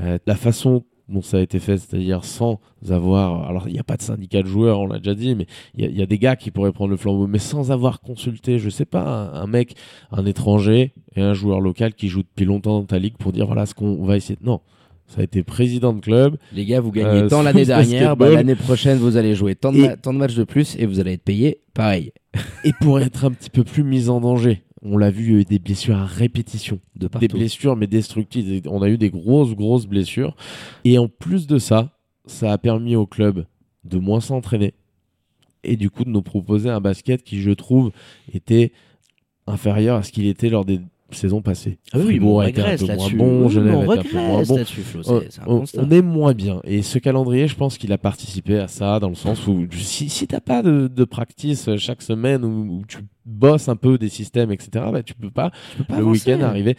[0.00, 3.84] euh, la façon dont ça a été fait, c'est-à-dire sans avoir, alors il n'y a
[3.84, 6.36] pas de syndicat de joueurs, on l'a déjà dit, mais il y, a des gars
[6.36, 9.74] qui pourraient prendre le flambeau, mais sans avoir consulté, je sais pas, un, mec,
[10.12, 13.46] un étranger et un joueur local qui joue depuis longtemps dans ta ligue pour dire
[13.46, 14.38] voilà ce qu'on va essayer.
[14.42, 14.60] Non,
[15.06, 16.36] ça a été président de club.
[16.54, 19.72] Les gars, vous gagnez euh, tant l'année dernière, bah, l'année prochaine vous allez jouer tant
[19.72, 22.12] de, tant de matchs de plus et vous allez être payé pareil.
[22.64, 25.36] et pour être un petit peu plus mis en danger, on l'a vu, il y
[25.36, 26.78] a eu des blessures à répétition.
[26.94, 28.62] De des blessures, mais destructives.
[28.68, 30.36] On a eu des grosses, grosses blessures.
[30.84, 33.46] Et en plus de ça, ça a permis au club
[33.84, 34.74] de moins s'entraîner.
[35.62, 37.92] Et du coup, de nous proposer un basket qui, je trouve,
[38.32, 38.72] était
[39.46, 40.80] inférieur à ce qu'il était lors des
[41.14, 41.78] saison passée.
[41.92, 44.64] Ah oui, bon, un peu moins bon, Genève un peu moins bon.
[45.46, 46.60] on, est moins bien.
[46.64, 50.08] Et ce calendrier, je pense qu'il a participé à ça, dans le sens où si,
[50.08, 54.52] si t'as pas de, de practice chaque semaine où, tu bosses un peu des systèmes,
[54.52, 55.50] etc., bah, tu peux pas,
[55.88, 56.76] le week-end arriver.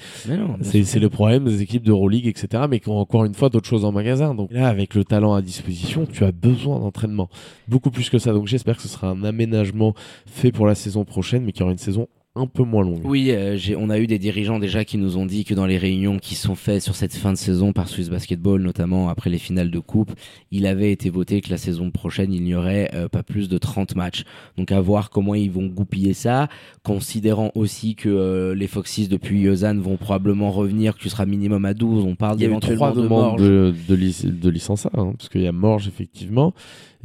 [0.62, 3.86] C'est le problème des équipes d'Euroleague, etc., mais qui ont encore une fois d'autres choses
[3.86, 4.36] en magasin.
[4.36, 7.30] Donc là, avec le talent à disposition, tu as besoin d'entraînement.
[7.68, 8.34] Beaucoup plus que ça.
[8.34, 9.94] Donc j'espère que ce sera un aménagement
[10.26, 13.02] fait pour la saison prochaine, mais qu'il y aura une saison un peu moins longue.
[13.06, 15.78] Oui, euh, on a eu des dirigeants déjà qui nous ont dit que dans les
[15.78, 19.38] réunions qui sont faites sur cette fin de saison par Swiss Basketball, notamment après les
[19.38, 20.12] finales de coupe,
[20.52, 23.58] il avait été voté que la saison prochaine, il n'y aurait euh, pas plus de
[23.58, 24.26] 30 matchs.
[24.58, 26.50] Donc à voir comment ils vont goupiller ça,
[26.84, 31.64] considérant aussi que euh, les Foxys depuis Lausanne vont probablement revenir, que tu seras minimum
[31.64, 32.04] à 12.
[32.04, 32.92] On parle d'éventuellement
[33.36, 36.54] de de, de, de, licence hein, parce qu'il y a Morge effectivement.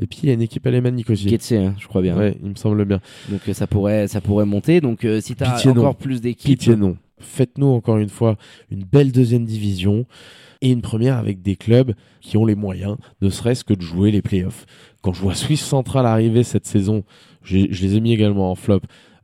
[0.02, 1.26] Et puis il y a une équipe alémanique aussi.
[1.26, 2.16] Ketse, hein, je crois bien.
[2.16, 3.00] Ouais, il me semble bien.
[3.28, 4.80] Donc ça pourrait, ça pourrait monter.
[4.80, 6.58] Donc si tu as encore plus d'équipes.
[6.58, 6.96] Pitié non.
[7.18, 8.36] Faites-nous encore une fois
[8.70, 10.06] une belle deuxième division
[10.62, 14.10] et une première avec des clubs qui ont les moyens, ne serait-ce que de jouer
[14.10, 14.66] les playoffs.
[15.02, 17.04] Quand je vois Swiss Central arriver cette saison,
[17.42, 18.80] je les ai mis également en flop.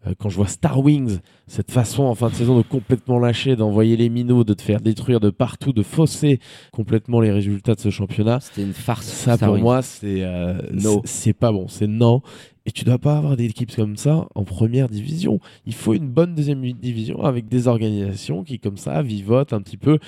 [0.07, 3.57] Euh, quand je vois Star Wings, cette façon en fin de saison de complètement lâcher,
[3.57, 6.41] d'envoyer les minots, de te faire détruire de partout, de fausser
[6.73, 8.41] complètement les résultats de ce championnat.
[8.41, 9.07] C'était une farce.
[9.07, 10.61] Ça pour moi, c'est euh,
[11.05, 12.23] c'est pas bon, c'est non.
[12.69, 15.39] Et tu dois pas avoir des équipes comme ça en première division.
[15.67, 19.77] Il faut une bonne deuxième division avec des organisations qui, comme ça, vivotent un petit
[19.77, 20.01] peu.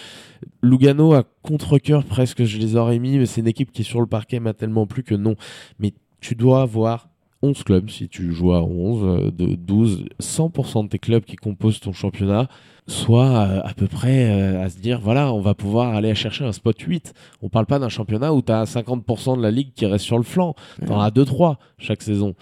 [0.61, 4.09] Lugano à contre-coeur presque, je les aurais mis, mais c'est une équipe qui sur le
[4.09, 5.37] parquet m'a tellement plus que non.
[5.79, 7.09] Mais tu dois avoir
[7.43, 11.37] 11 clubs si tu joues à 11, euh, de 12, 100% de tes clubs qui
[11.37, 12.49] composent ton championnat,
[12.89, 16.45] soit euh, à peu près euh, à se dire voilà, on va pouvoir aller chercher
[16.45, 17.15] un spot 8.
[17.43, 20.17] On parle pas d'un championnat où tu as 50% de la ligue qui reste sur
[20.17, 20.55] le flanc.
[20.85, 22.35] Tu en as 2-3 chaque saison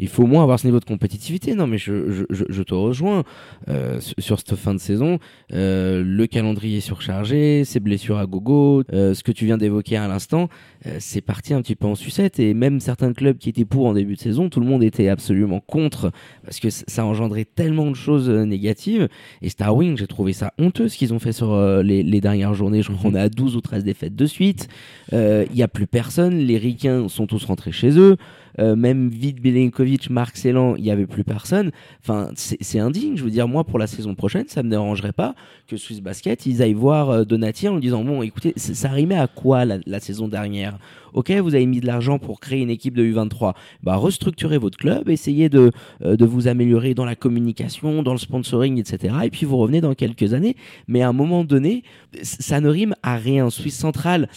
[0.00, 1.54] il faut au moins avoir ce niveau de compétitivité.
[1.54, 3.22] Non, mais je, je, je te rejoins
[3.68, 5.18] euh, sur cette fin de saison.
[5.52, 10.08] Euh, le calendrier surchargé, ces blessures à gogo, euh, ce que tu viens d'évoquer à
[10.08, 10.48] l'instant,
[10.86, 12.40] euh, c'est parti un petit peu en sucette.
[12.40, 15.08] Et même certains clubs qui étaient pour en début de saison, tout le monde était
[15.08, 16.10] absolument contre
[16.44, 19.08] parce que ça engendrait tellement de choses euh, négatives.
[19.42, 22.20] Et Star Wing, j'ai trouvé ça honteux ce qu'ils ont fait sur euh, les, les,
[22.20, 22.82] dernières journées.
[22.82, 24.68] Je crois qu'on est à 12 ou 13 défaites de suite.
[25.12, 26.38] Il n'y a plus personne.
[26.38, 28.16] Les Ricains sont tous rentrés chez eux.
[28.60, 31.70] Euh, même Vid Belenkovic, Marc Celan, il n'y avait plus personne.
[32.02, 33.16] Enfin, c'est indigne.
[33.16, 35.34] Je veux dire, moi, pour la saison prochaine, ça me dérangerait pas
[35.66, 39.18] que Swiss Basket, ils aillent voir euh, Donati en lui disant, bon, écoutez, ça rimait
[39.18, 40.78] à quoi la saison dernière?
[41.14, 44.78] Ok, vous avez mis de l'argent pour créer une équipe de U23, bah restructurez votre
[44.78, 45.70] club, essayez de,
[46.02, 49.14] euh, de vous améliorer dans la communication, dans le sponsoring, etc.
[49.24, 50.56] Et puis vous revenez dans quelques années.
[50.88, 51.82] Mais à un moment donné,
[52.22, 53.50] ça ne rime à rien.
[53.50, 54.28] Suisse Centrale,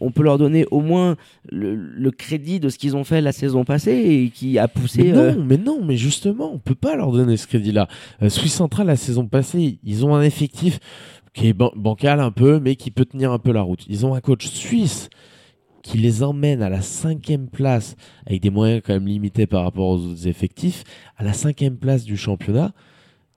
[0.00, 1.16] on peut leur donner au moins
[1.50, 5.04] le, crédit de ce qu'ils ont fait la saison passée et qui a poussé.
[5.04, 7.86] Mais non, euh, mais non, mais justement, on peut pas leur donner ce crédit-là.
[8.22, 10.80] Euh, Suisse Centrale la saison passée, ils ont un effectif
[11.34, 13.84] qui est bancal un peu, mais qui peut tenir un peu la route.
[13.88, 15.08] Ils ont un coach suisse
[15.82, 19.88] qui les emmène à la cinquième place, avec des moyens quand même limités par rapport
[19.88, 20.84] aux autres effectifs,
[21.16, 22.72] à la cinquième place du championnat,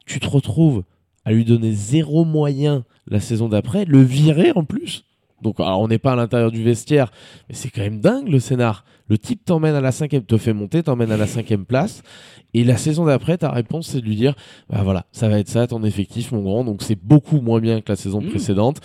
[0.06, 0.84] tu te retrouves
[1.24, 5.06] à lui donner zéro moyen la saison d'après, le virer en plus.
[5.42, 7.12] Donc, alors, on n'est pas à l'intérieur du vestiaire,
[7.50, 8.86] mais c'est quand même dingue le scénar.
[9.08, 12.04] Le type t'emmène à la cinquième, te fait monter, t'emmène à la cinquième place,
[12.54, 14.36] et la saison d'après, ta réponse, c'est de lui dire,
[14.70, 16.64] bah voilà, ça va être ça ton effectif, mon grand.
[16.64, 18.30] Donc, c'est beaucoup moins bien que la saison Mmh.
[18.30, 18.82] précédente.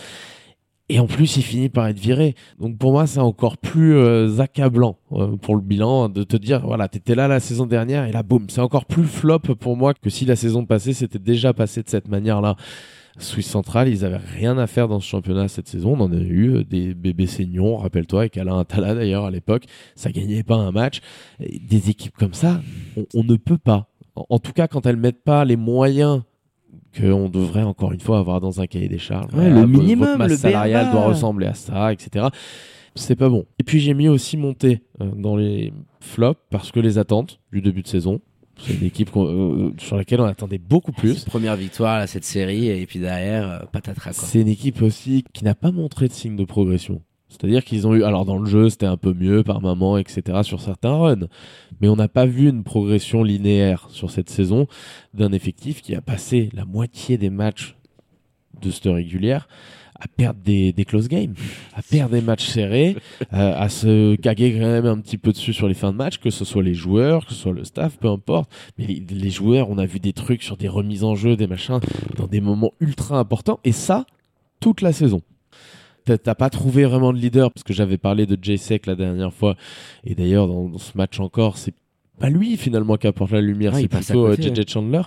[0.89, 2.37] Et en plus, il finit par être viré.
[2.61, 6.65] Donc pour moi, c'est encore plus euh, accablant euh, pour le bilan de te dire,
[6.65, 9.95] voilà, t'étais là la saison dernière et là, boum, c'est encore plus flop pour moi
[9.95, 12.57] que si la saison passée s'était déjà passé de cette manière-là.
[13.19, 15.95] Suisse Central, ils avaient rien à faire dans ce championnat cette saison.
[15.95, 19.65] On en a eu euh, des bébés saignons, rappelle-toi, avec Alain Attala d'ailleurs à l'époque.
[19.97, 21.01] Ça gagnait pas un match.
[21.41, 22.61] Des équipes comme ça,
[22.97, 23.89] on, on ne peut pas.
[24.15, 26.23] En, en tout cas, quand elles mettent pas les moyens
[26.99, 29.33] qu'on devrait encore une fois avoir dans un cahier des charges.
[29.35, 32.27] Ouais, le minimum, votre masse le salariale doit ressembler à ça, etc.
[32.95, 33.45] C'est pas bon.
[33.59, 37.61] Et puis j'ai mis aussi monter euh, dans les flops parce que les attentes du
[37.61, 38.21] début de saison,
[38.59, 41.17] c'est une équipe qu'on- euh, sur laquelle on attendait beaucoup plus.
[41.17, 44.13] Cette première victoire à cette série, et puis derrière, euh, patatras.
[44.15, 47.03] C'est une équipe aussi qui n'a pas montré de signe de progression.
[47.39, 50.41] C'est-à-dire qu'ils ont eu, alors dans le jeu, c'était un peu mieux par moment, etc.
[50.43, 51.29] sur certains runs,
[51.81, 54.67] mais on n'a pas vu une progression linéaire sur cette saison
[55.13, 57.77] d'un effectif qui a passé la moitié des matchs
[58.61, 59.49] de cette régulière
[59.99, 61.35] à perdre des, close games,
[61.75, 62.97] à perdre des matchs serrés,
[63.33, 66.19] euh, à se caguer quand même un petit peu dessus sur les fins de match,
[66.19, 68.51] que ce soit les joueurs, que ce soit le staff, peu importe.
[68.79, 71.47] Mais les, les joueurs, on a vu des trucs sur des remises en jeu, des
[71.47, 71.81] machins,
[72.17, 74.07] dans des moments ultra importants, et ça,
[74.61, 75.23] toute la saison.
[76.07, 78.95] T'as t'as pas trouvé vraiment de leader, parce que j'avais parlé de Jay Sek la
[78.95, 79.57] dernière fois,
[80.05, 81.75] et d'ailleurs dans, dans ce match encore, c'est
[82.19, 85.03] pas lui finalement qui apporte la lumière, Ah, c'est plutôt euh, côté, JJ Chandler.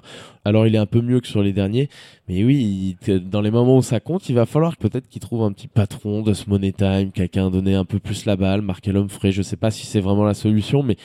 [0.45, 1.89] Alors il est un peu mieux que sur les derniers,
[2.27, 5.41] mais oui, il- dans les moments où ça compte, il va falloir peut-être qu'il trouve
[5.43, 8.91] un petit patron de ce Money Time, quelqu'un donner un peu plus la balle, marquer
[8.91, 9.31] l'homme frais.
[9.31, 10.97] Je sais pas si c'est vraiment la solution, mais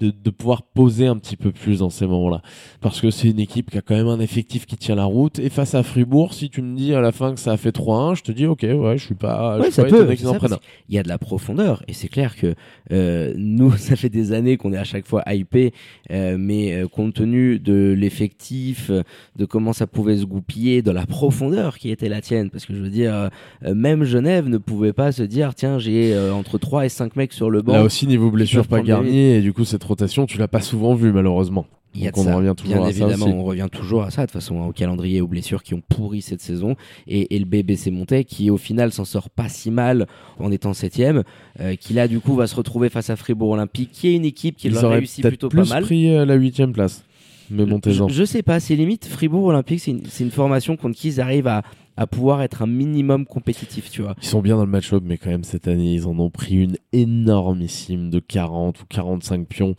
[0.00, 2.42] de, de pouvoir poser un petit peu plus dans ces moments-là.
[2.80, 5.38] Parce que c'est une équipe qui a quand même un effectif qui tient la route.
[5.38, 7.70] Et face à Fribourg, si tu me dis à la fin que ça a fait
[7.76, 10.06] 3-1, je te dis, ok, ouais, je suis pas, je Ouais, suis ça pas peut.
[10.08, 12.54] c'est qu'ils en prennent qu'il y a de la profondeur et c'est clair que
[12.90, 15.72] euh, nous, ça fait des années qu'on est à chaque fois hypé,
[16.10, 18.90] euh, mais euh, compte tenu de l'effectif,
[19.36, 22.74] de comment ça pouvait se goupiller, de la profondeur qui était la tienne, parce que
[22.74, 23.30] je veux dire,
[23.64, 27.16] euh, même Genève ne pouvait pas se dire, tiens, j'ai euh, entre 3 et 5
[27.16, 27.72] mecs sur le banc.
[27.72, 30.94] Là aussi, niveau blessure, pas garni, et du coup, cette rotation, tu l'as pas souvent
[30.94, 31.66] vue, malheureusement.
[31.94, 32.36] Il y a Donc on ça.
[32.36, 33.34] revient toujours Bien à ça évidemment, aussi.
[33.34, 35.82] on revient toujours à ça de toute façon, hein, au calendrier, aux blessures qui ont
[35.86, 36.74] pourri cette saison
[37.06, 40.06] et, et le BBC Montais qui au final s'en sort pas si mal
[40.38, 41.22] en étant septième,
[41.60, 44.24] euh, qui là du coup va se retrouver face à Fribourg Olympique, qui est une
[44.24, 45.82] équipe qui Ils leur auraient réussit plutôt pas mal.
[45.82, 47.04] pris euh, la huitième place.
[47.52, 48.08] Mais montez-en.
[48.08, 51.08] Je, je sais pas, c'est limite Fribourg Olympique, c'est une, c'est une formation contre qui
[51.08, 51.62] ils arrivent à,
[51.96, 54.14] à pouvoir être un minimum compétitif, tu vois.
[54.22, 56.54] Ils sont bien dans le match-up, mais quand même, cette année, ils en ont pris
[56.56, 59.74] une énormissime de 40 ou 45 pions.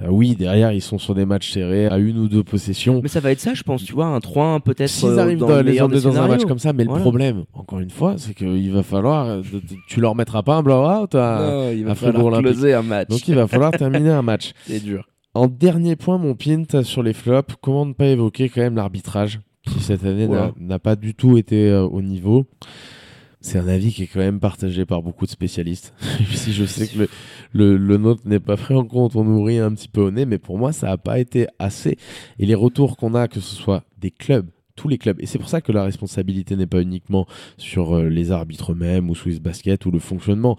[0.00, 3.00] Euh, oui, derrière, ils sont sur des matchs serrés à une ou deux possessions.
[3.02, 5.38] Mais ça va être ça, je pense, tu vois, un 3-1 peut-être S'ils euh, arrivent
[5.38, 6.98] dans dans le les emmener dans un match comme ça, mais Voilà.
[6.98, 9.42] le problème, encore une fois, c'est qu'il va falloir,
[9.88, 12.52] tu leur mettras pas un blowout à- Non, il va à falloir Fribourg Olympique.
[12.52, 13.08] closer un match.
[13.08, 14.52] donc il va falloir terminer un match.
[14.66, 15.06] c'est dur.
[15.38, 19.40] En dernier point, mon pint sur les flops, comment ne pas évoquer quand même l'arbitrage
[19.62, 20.26] qui cette année
[20.58, 22.46] n'a- pas du tout été euh, au niveau.
[23.40, 25.94] C'est un avis qui est quand même partagé par beaucoup de spécialistes.
[26.34, 27.08] Si je sais que le,
[27.52, 30.10] le, le nôtre n'est pas pris en compte, on nous rit un petit peu au
[30.10, 31.96] nez, mais pour moi, ça n'a pas été assez.
[32.40, 35.38] Et les retours qu'on a, que ce soit des clubs, tous les clubs, et c'est
[35.38, 37.26] pour ça que la responsabilité n'est pas uniquement
[37.58, 40.56] sur euh, les arbitres eux-mêmes ou Swiss Basket ou le fonctionnement.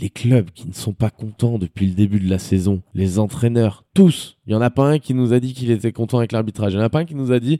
[0.00, 3.84] Les clubs qui ne sont pas contents depuis le début de la saison, les entraîneurs,
[3.94, 4.38] tous.
[4.46, 6.72] Il y en a pas un qui nous a dit qu'il était content avec l'arbitrage.
[6.72, 7.58] Il y en a pas un qui nous a dit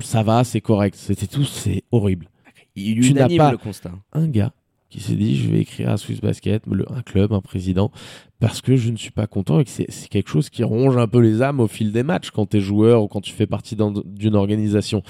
[0.00, 0.94] ça va, c'est correct.
[0.96, 2.28] C'était tous, c'est horrible
[2.74, 3.92] Il Tu n'as pas- le constat.
[4.12, 4.52] un gars
[4.88, 7.90] qui s'est dit je vais écrire à Swiss Basket, le- un club, un président,
[8.40, 11.08] parce que je ne suis pas content et que c'est quelque chose qui ronge un
[11.08, 13.46] peu les âmes au fil des matchs quand tu es joueur ou quand tu fais
[13.46, 15.02] partie d'un- d'une organisation.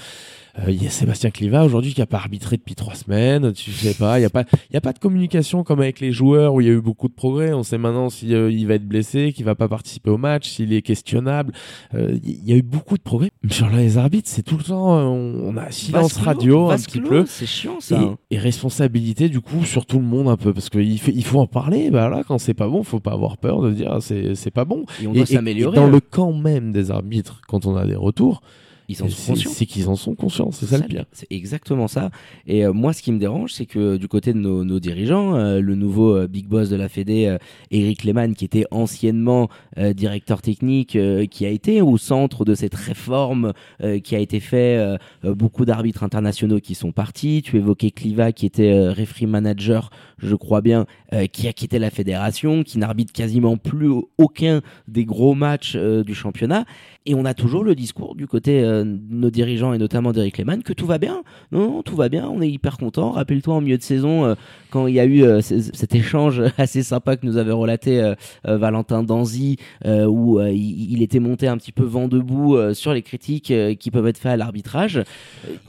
[0.59, 3.71] Euh, Il y a Sébastien Cliva aujourd'hui qui a pas arbitré depuis trois semaines, tu
[3.71, 6.11] sais pas, il y a pas, il y a pas de communication comme avec les
[6.11, 7.53] joueurs où il y a eu beaucoup de progrès.
[7.53, 10.49] On sait maintenant si euh, il va être blessé, qu'il va pas participer au match,
[10.49, 11.53] s'il est questionnable.
[11.93, 13.29] Euh, Il y a eu beaucoup de progrès.
[13.43, 17.25] Mais sur les arbitres, c'est tout le temps, on, a silence radio un petit peu.
[17.27, 18.01] C'est chiant ça.
[18.29, 21.23] Et, et responsabilité du coup sur tout le monde un peu parce qu'il faut, il
[21.23, 23.91] faut en parler bah là quand c'est pas bon faut pas avoir peur de dire
[23.91, 25.75] ah, c'est c'est pas bon Et on doit s'améliorer.
[25.75, 25.89] dans hein.
[25.89, 28.41] le camp même des arbitres quand on a des retours
[28.87, 29.51] Ils en sont conscients.
[29.53, 32.11] c'est qu'ils en sont conscients c'est ça le pire C'est exactement ça.
[32.47, 35.35] Et euh, moi, ce qui me dérange, c'est que du côté de nos, nos dirigeants,
[35.35, 37.37] euh, le nouveau euh, big boss de la Fédé, euh,
[37.71, 42.55] Eric Lehmann, qui était anciennement euh, directeur technique, euh, qui a été au centre de
[42.55, 47.41] cette réforme euh, qui a été fait, euh, euh, beaucoup d'arbitres internationaux qui sont partis.
[47.43, 51.79] Tu évoquais Cliva, qui était euh, referee manager, je crois bien, euh, qui a quitté
[51.79, 56.65] la fédération, qui n'arbitre quasiment plus aucun des gros matchs euh, du championnat.
[57.07, 60.37] Et on a toujours le discours du côté euh, euh, nos dirigeants et notamment d'Eric
[60.37, 61.23] Lehmann que tout va bien.
[61.51, 63.11] Non, non, tout va bien, on est hyper content.
[63.11, 64.35] Rappelle-toi en milieu de saison, euh,
[64.69, 68.13] quand il y a eu euh, cet échange assez sympa que nous avait relaté
[68.43, 73.53] Valentin Danzi, où il, il était monté un petit peu vent debout sur les critiques
[73.79, 75.03] qui peuvent être faites à l'arbitrage.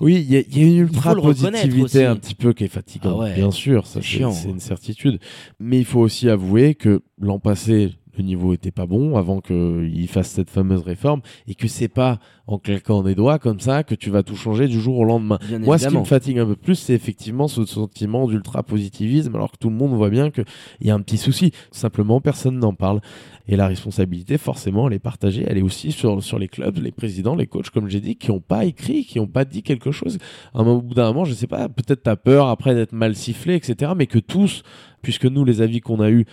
[0.01, 1.81] Oui, il y, y a une ultra le reconnaître aussi.
[1.81, 5.19] positivité un petit peu qui est fatigante, Ah ouais, bien sûr, c'est c'est une certitude.
[5.61, 10.09] Mais il faut aussi avouer que l'an passé, le niveau était pas bon avant qu'il
[10.09, 13.95] fasse cette fameuse réforme et que c'est pas en claquant des doigts comme ça que
[13.95, 15.39] tu vas tout changer du jour au lendemain.
[15.49, 19.35] Bien Moi, ce qui me fatigue un peu plus, c'est effectivement ce sentiment d'ultra positivisme,
[19.35, 20.45] alors que tout le monde voit bien qu'il
[20.81, 21.51] y a un petit souci.
[21.73, 23.01] Simplement, personne n'en parle.
[23.49, 25.45] Et la responsabilité, forcément, elle est partagée.
[25.47, 28.31] Elle est aussi sur, sur les clubs, les présidents, les coachs, comme j'ai dit, qui
[28.31, 30.19] n'ont pas écrit, qui n'ont pas dit quelque chose.
[30.55, 32.93] À un moment- Au bout d'un moment, je sais pas, peut-être t'as peur après d'être
[32.93, 33.93] mal sifflé, etc.
[33.97, 34.63] Mais que tous,
[35.03, 36.27] puisque nous, les avis qu'on a eus,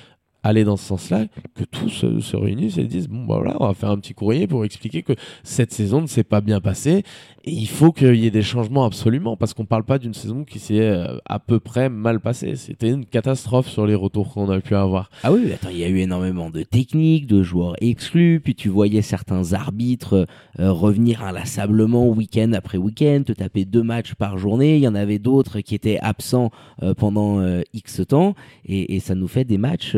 [0.44, 1.26] aller dans ce sens-là,
[1.56, 4.48] que tous se réunissent et disent bon bah voilà, on va faire un petit courrier
[4.48, 7.04] pour expliquer que cette saison ne s'est pas bien passée
[7.46, 10.60] il faut qu'il y ait des changements absolument parce qu'on parle pas d'une saison qui
[10.60, 12.56] s'est euh, à peu près mal passée.
[12.56, 15.10] C'était une catastrophe sur les retours qu'on a pu avoir.
[15.24, 18.70] Ah oui, attends, il y a eu énormément de techniques, de joueurs exclus, puis tu
[18.70, 20.26] voyais certains arbitres
[20.60, 24.78] euh, revenir inlassablement week-end après week-end, te taper deux matchs par journée.
[24.78, 26.50] Il y en avait d'autres qui étaient absents
[26.82, 29.98] euh, pendant X temps, et, et ça nous fait des matchs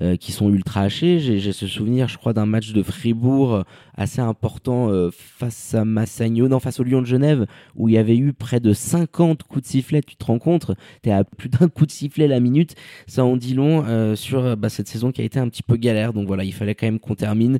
[0.00, 1.18] euh, qui sont ultra hachés.
[1.18, 3.64] J'ai ce souvenir, je crois, d'un match de Fribourg
[3.96, 7.98] assez important euh, face à Massagno, non, face au Lyon de Genève, où il y
[7.98, 10.02] avait eu près de 50 coups de sifflet.
[10.02, 10.72] Tu te rends compte?
[11.02, 12.74] T'es à plus d'un coup de sifflet la minute
[13.06, 15.76] ça en dit long euh, sur bah, cette saison qui a été un petit peu
[15.76, 16.12] galère.
[16.12, 17.58] Donc voilà, il fallait quand même qu'on termine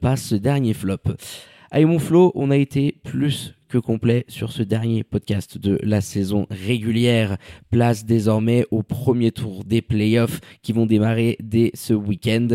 [0.00, 0.98] par ce dernier flop.
[1.70, 6.00] Allez mon Flo, on a été plus que complet sur ce dernier podcast de la
[6.00, 7.36] saison régulière.
[7.70, 12.48] Place désormais au premier tour des playoffs qui vont démarrer dès ce week-end.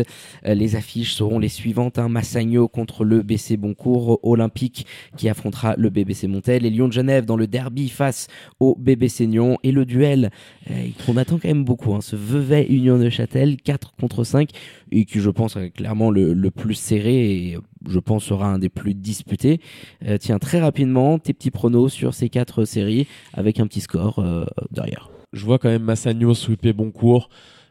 [0.46, 1.98] Euh, les affiches seront les suivantes.
[1.98, 2.08] Hein.
[2.08, 7.24] Massagno contre le BC Boncourt, Olympique qui affrontera le BBC Montel et Lyon de Genève
[7.24, 8.28] dans le derby face
[8.60, 10.30] au BBC Nyon et le duel
[10.70, 11.94] euh, qu'on attend quand même beaucoup.
[11.94, 12.00] Hein.
[12.00, 14.50] Ce Vevey Union de Châtel 4 contre 5
[14.92, 18.68] et qui je pense est clairement le, plus serré et je pense sera un des
[18.68, 19.60] plus disputés.
[20.06, 24.18] Euh, tiens très rapidement tes petits pronos sur ces quatre séries avec un petit score
[24.18, 25.10] euh, derrière.
[25.32, 27.30] Je vois quand même Massagno sweeper bon cours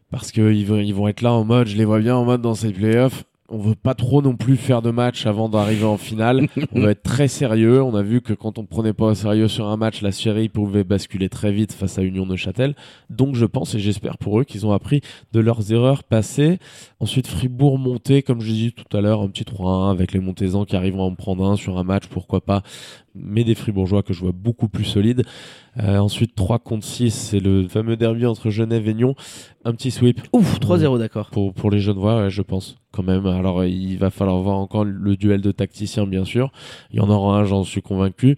[0.09, 2.55] parce qu'ils ils vont être là en mode, je les vois bien en mode dans
[2.55, 3.23] ces playoffs.
[3.53, 6.47] On veut pas trop non plus faire de match avant d'arriver en finale.
[6.71, 7.83] on veut être très sérieux.
[7.83, 10.47] On a vu que quand on prenait pas au sérieux sur un match, la série
[10.47, 12.75] pouvait basculer très vite face à Union de Châtel.
[13.09, 15.01] Donc je pense et j'espère pour eux qu'ils ont appris
[15.33, 16.59] de leurs erreurs passées.
[17.01, 20.63] Ensuite Fribourg monté, comme je dis tout à l'heure, un petit 3-1 avec les Montésans
[20.63, 22.63] qui arriveront à en prendre un sur un match, pourquoi pas.
[23.15, 25.25] Mais des Fribourgeois que je vois beaucoup plus solides.
[25.79, 29.15] Euh, ensuite 3 contre 6, c'est le fameux derby entre Genève et Nyon.
[29.63, 31.29] Un petit sweep Ouf 3-0 d'accord.
[31.29, 33.25] pour, pour les Genevois, ouais, je pense, quand même.
[33.25, 36.51] Alors, il va falloir voir encore le duel de tacticiens, bien sûr.
[36.91, 38.35] Il y en aura un, j'en suis convaincu.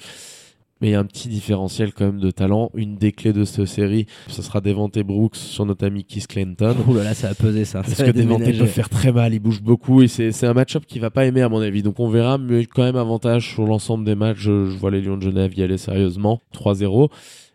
[0.84, 2.70] Mais il y a un petit différentiel quand même de talent.
[2.76, 6.76] Une des clés de cette série, ce sera Devante Brooks sur notre ami Keith Clinton.
[6.88, 7.84] Ouh là là ça a pesé ça.
[7.84, 10.86] Parce Ça que Devante peut faire très mal, il bouge beaucoup et c'est un match-up
[10.86, 11.84] qu'il va pas aimer à mon avis.
[11.84, 14.40] Donc on verra, mais quand même avantage sur l'ensemble des matchs.
[14.40, 16.42] Je, je vois les Lions de Genève y aller sérieusement.
[16.54, 17.10] 3-0.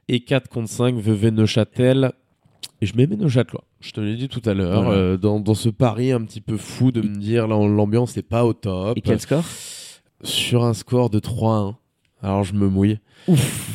[0.09, 2.13] Et 4 contre 5, Vevey Neuchâtel.
[2.81, 3.65] Et je mets mes Neuchâtelois.
[3.81, 4.99] Je te l'ai dit tout à l'heure, Voilà.
[4.99, 8.47] euh, dans, dans ce pari un petit peu fou de me dire, l'ambiance n'est pas
[8.47, 8.97] au top.
[8.97, 9.45] Et quel score?
[10.25, 11.75] Sur un score de 3-1.
[12.23, 12.99] Alors je me mouille.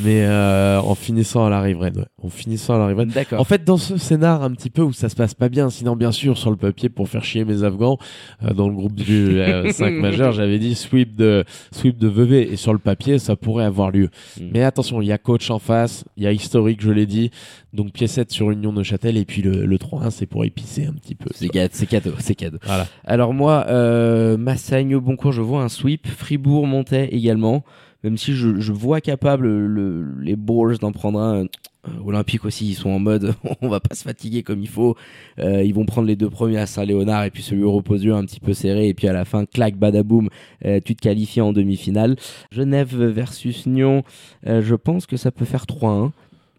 [0.04, 2.06] Mais euh, en finissant à la riveraine, ouais.
[2.22, 3.10] En finissant à la riveraine.
[3.10, 3.40] D'accord.
[3.40, 5.96] En fait, dans ce scénar un petit peu où ça se passe pas bien, sinon
[5.96, 7.98] bien sûr sur le papier pour faire chier mes Afghans,
[8.44, 9.40] euh, dans le groupe du
[9.72, 13.66] 5 majeur, j'avais dit sweep de sweep de Vevey et sur le papier ça pourrait
[13.66, 14.10] avoir lieu.
[14.40, 14.46] Mm.
[14.54, 17.30] Mais attention, il y a coach en face, il y a historique, je l'ai dit,
[17.74, 20.94] donc piécette sur Union de Châtel et puis le, le 3-1 c'est pour épicer un
[20.94, 21.30] petit peu.
[21.34, 21.50] C'est
[21.88, 22.58] cadeau, c'est cadeau.
[22.64, 22.88] Voilà.
[23.06, 26.08] Alors moi, euh, Massagno, Boncourt, je vois un sweep.
[26.08, 27.64] Fribourg, Montais également.
[28.04, 31.46] Même si je, vois capable le- les Bulls d'en prendre un.
[31.86, 34.96] Euh, Olympique aussi, ils sont en mode on va pas se fatiguer comme il faut.
[35.40, 38.40] Euh, ils vont prendre les deux premiers à Saint-Léonard et puis celui reposeux un petit
[38.40, 38.88] peu serré.
[38.88, 40.30] Et puis à la fin, clac, badaboum,
[40.66, 42.16] euh, tu te qualifies en demi-finale.
[42.52, 44.04] Genève versus Nyon,
[44.46, 46.12] je pense que ça peut faire 3-1.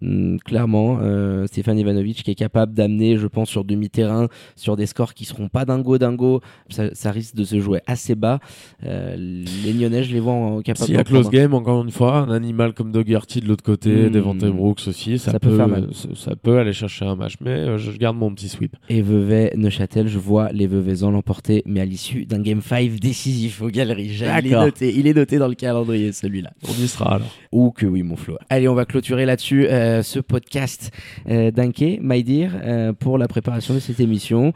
[0.05, 4.87] Hum, clairement, euh, Stéphane Ivanovic qui est capable d'amener, je pense, sur demi-terrain, sur des
[4.87, 8.39] scores qui seront pas dingo dingo, ça, ça risque de se jouer assez bas.
[8.85, 11.91] Euh, les Lyonnais, je les vois en, capables S'il y a close game, encore une
[11.91, 14.11] fois, un animal comme Dougherty de l'autre côté, Mm.
[14.11, 15.89] Devante Brooks aussi, ça, Ça peut peut, faire mal.
[15.93, 18.77] ça, ça peut aller chercher un match, mais euh, je garde mon petit sweep.
[18.89, 23.63] Et Vevey, Neuchâtel, je vois les Veveysans l'emporter, mais à l'issue d'un Game 5 décisif
[23.63, 24.13] aux galeries.
[24.15, 26.53] Il est, noté, il est noté dans le calendrier, celui-là.
[26.69, 27.35] On y sera alors.
[27.53, 28.37] Ou que oui, mon Flo.
[28.51, 30.91] Allez, on va clôturer là-dessus euh, ce podcast
[31.29, 34.53] euh, d'Inké, My Dear, euh, pour la préparation de cette émission.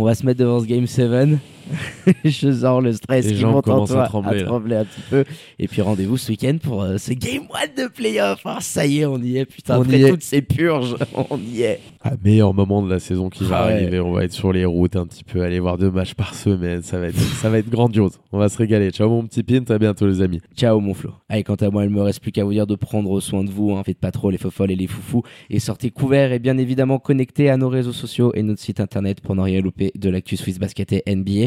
[0.00, 1.40] On va se mettre devant ce Game 7.
[2.24, 5.24] je sens le stress Les qui monte en commencent à toi, trembler, un petit peu.
[5.58, 7.42] Et puis rendez-vous ce week-end pour euh, ce Game
[7.76, 8.40] 1 de playoff.
[8.44, 9.44] Ah, ça y est, on y est.
[9.44, 10.10] Putain, On après y est.
[10.10, 10.96] toutes ces purges,
[11.30, 11.80] on y est.
[12.02, 13.72] Ah, meilleur moment de la saison qui va Ah ouais.
[13.72, 13.98] arriver.
[14.00, 16.80] On va être sur les routes un petit peu, aller voir deux matchs par semaine.
[16.82, 18.12] Ça va être, ça va être grandiose.
[18.32, 18.90] On va se régaler.
[18.90, 20.40] Ciao mon petit pin, à bientôt les amis.
[20.56, 21.10] Ciao mon Flo.
[21.28, 23.50] Allez, quant à moi, il me reste plus qu'à vous dire de prendre soin de
[23.50, 23.72] vous.
[23.72, 23.82] Hein.
[23.84, 25.22] Faites pas trop les fofolles et les foufous.
[25.50, 29.20] Et sortez couverts et bien évidemment connectés à nos réseaux sociaux et notre site internet
[29.20, 31.46] pour ne rien louper de l'actu Swiss Basket et NBA.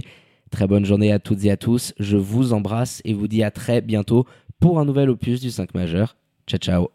[0.49, 1.93] Très bonne journée à toutes et à tous.
[1.99, 4.25] Je vous embrasse et vous dis à très bientôt
[4.59, 6.15] pour un nouvel opus du 5 majeur.
[6.47, 6.87] Ciao ciao.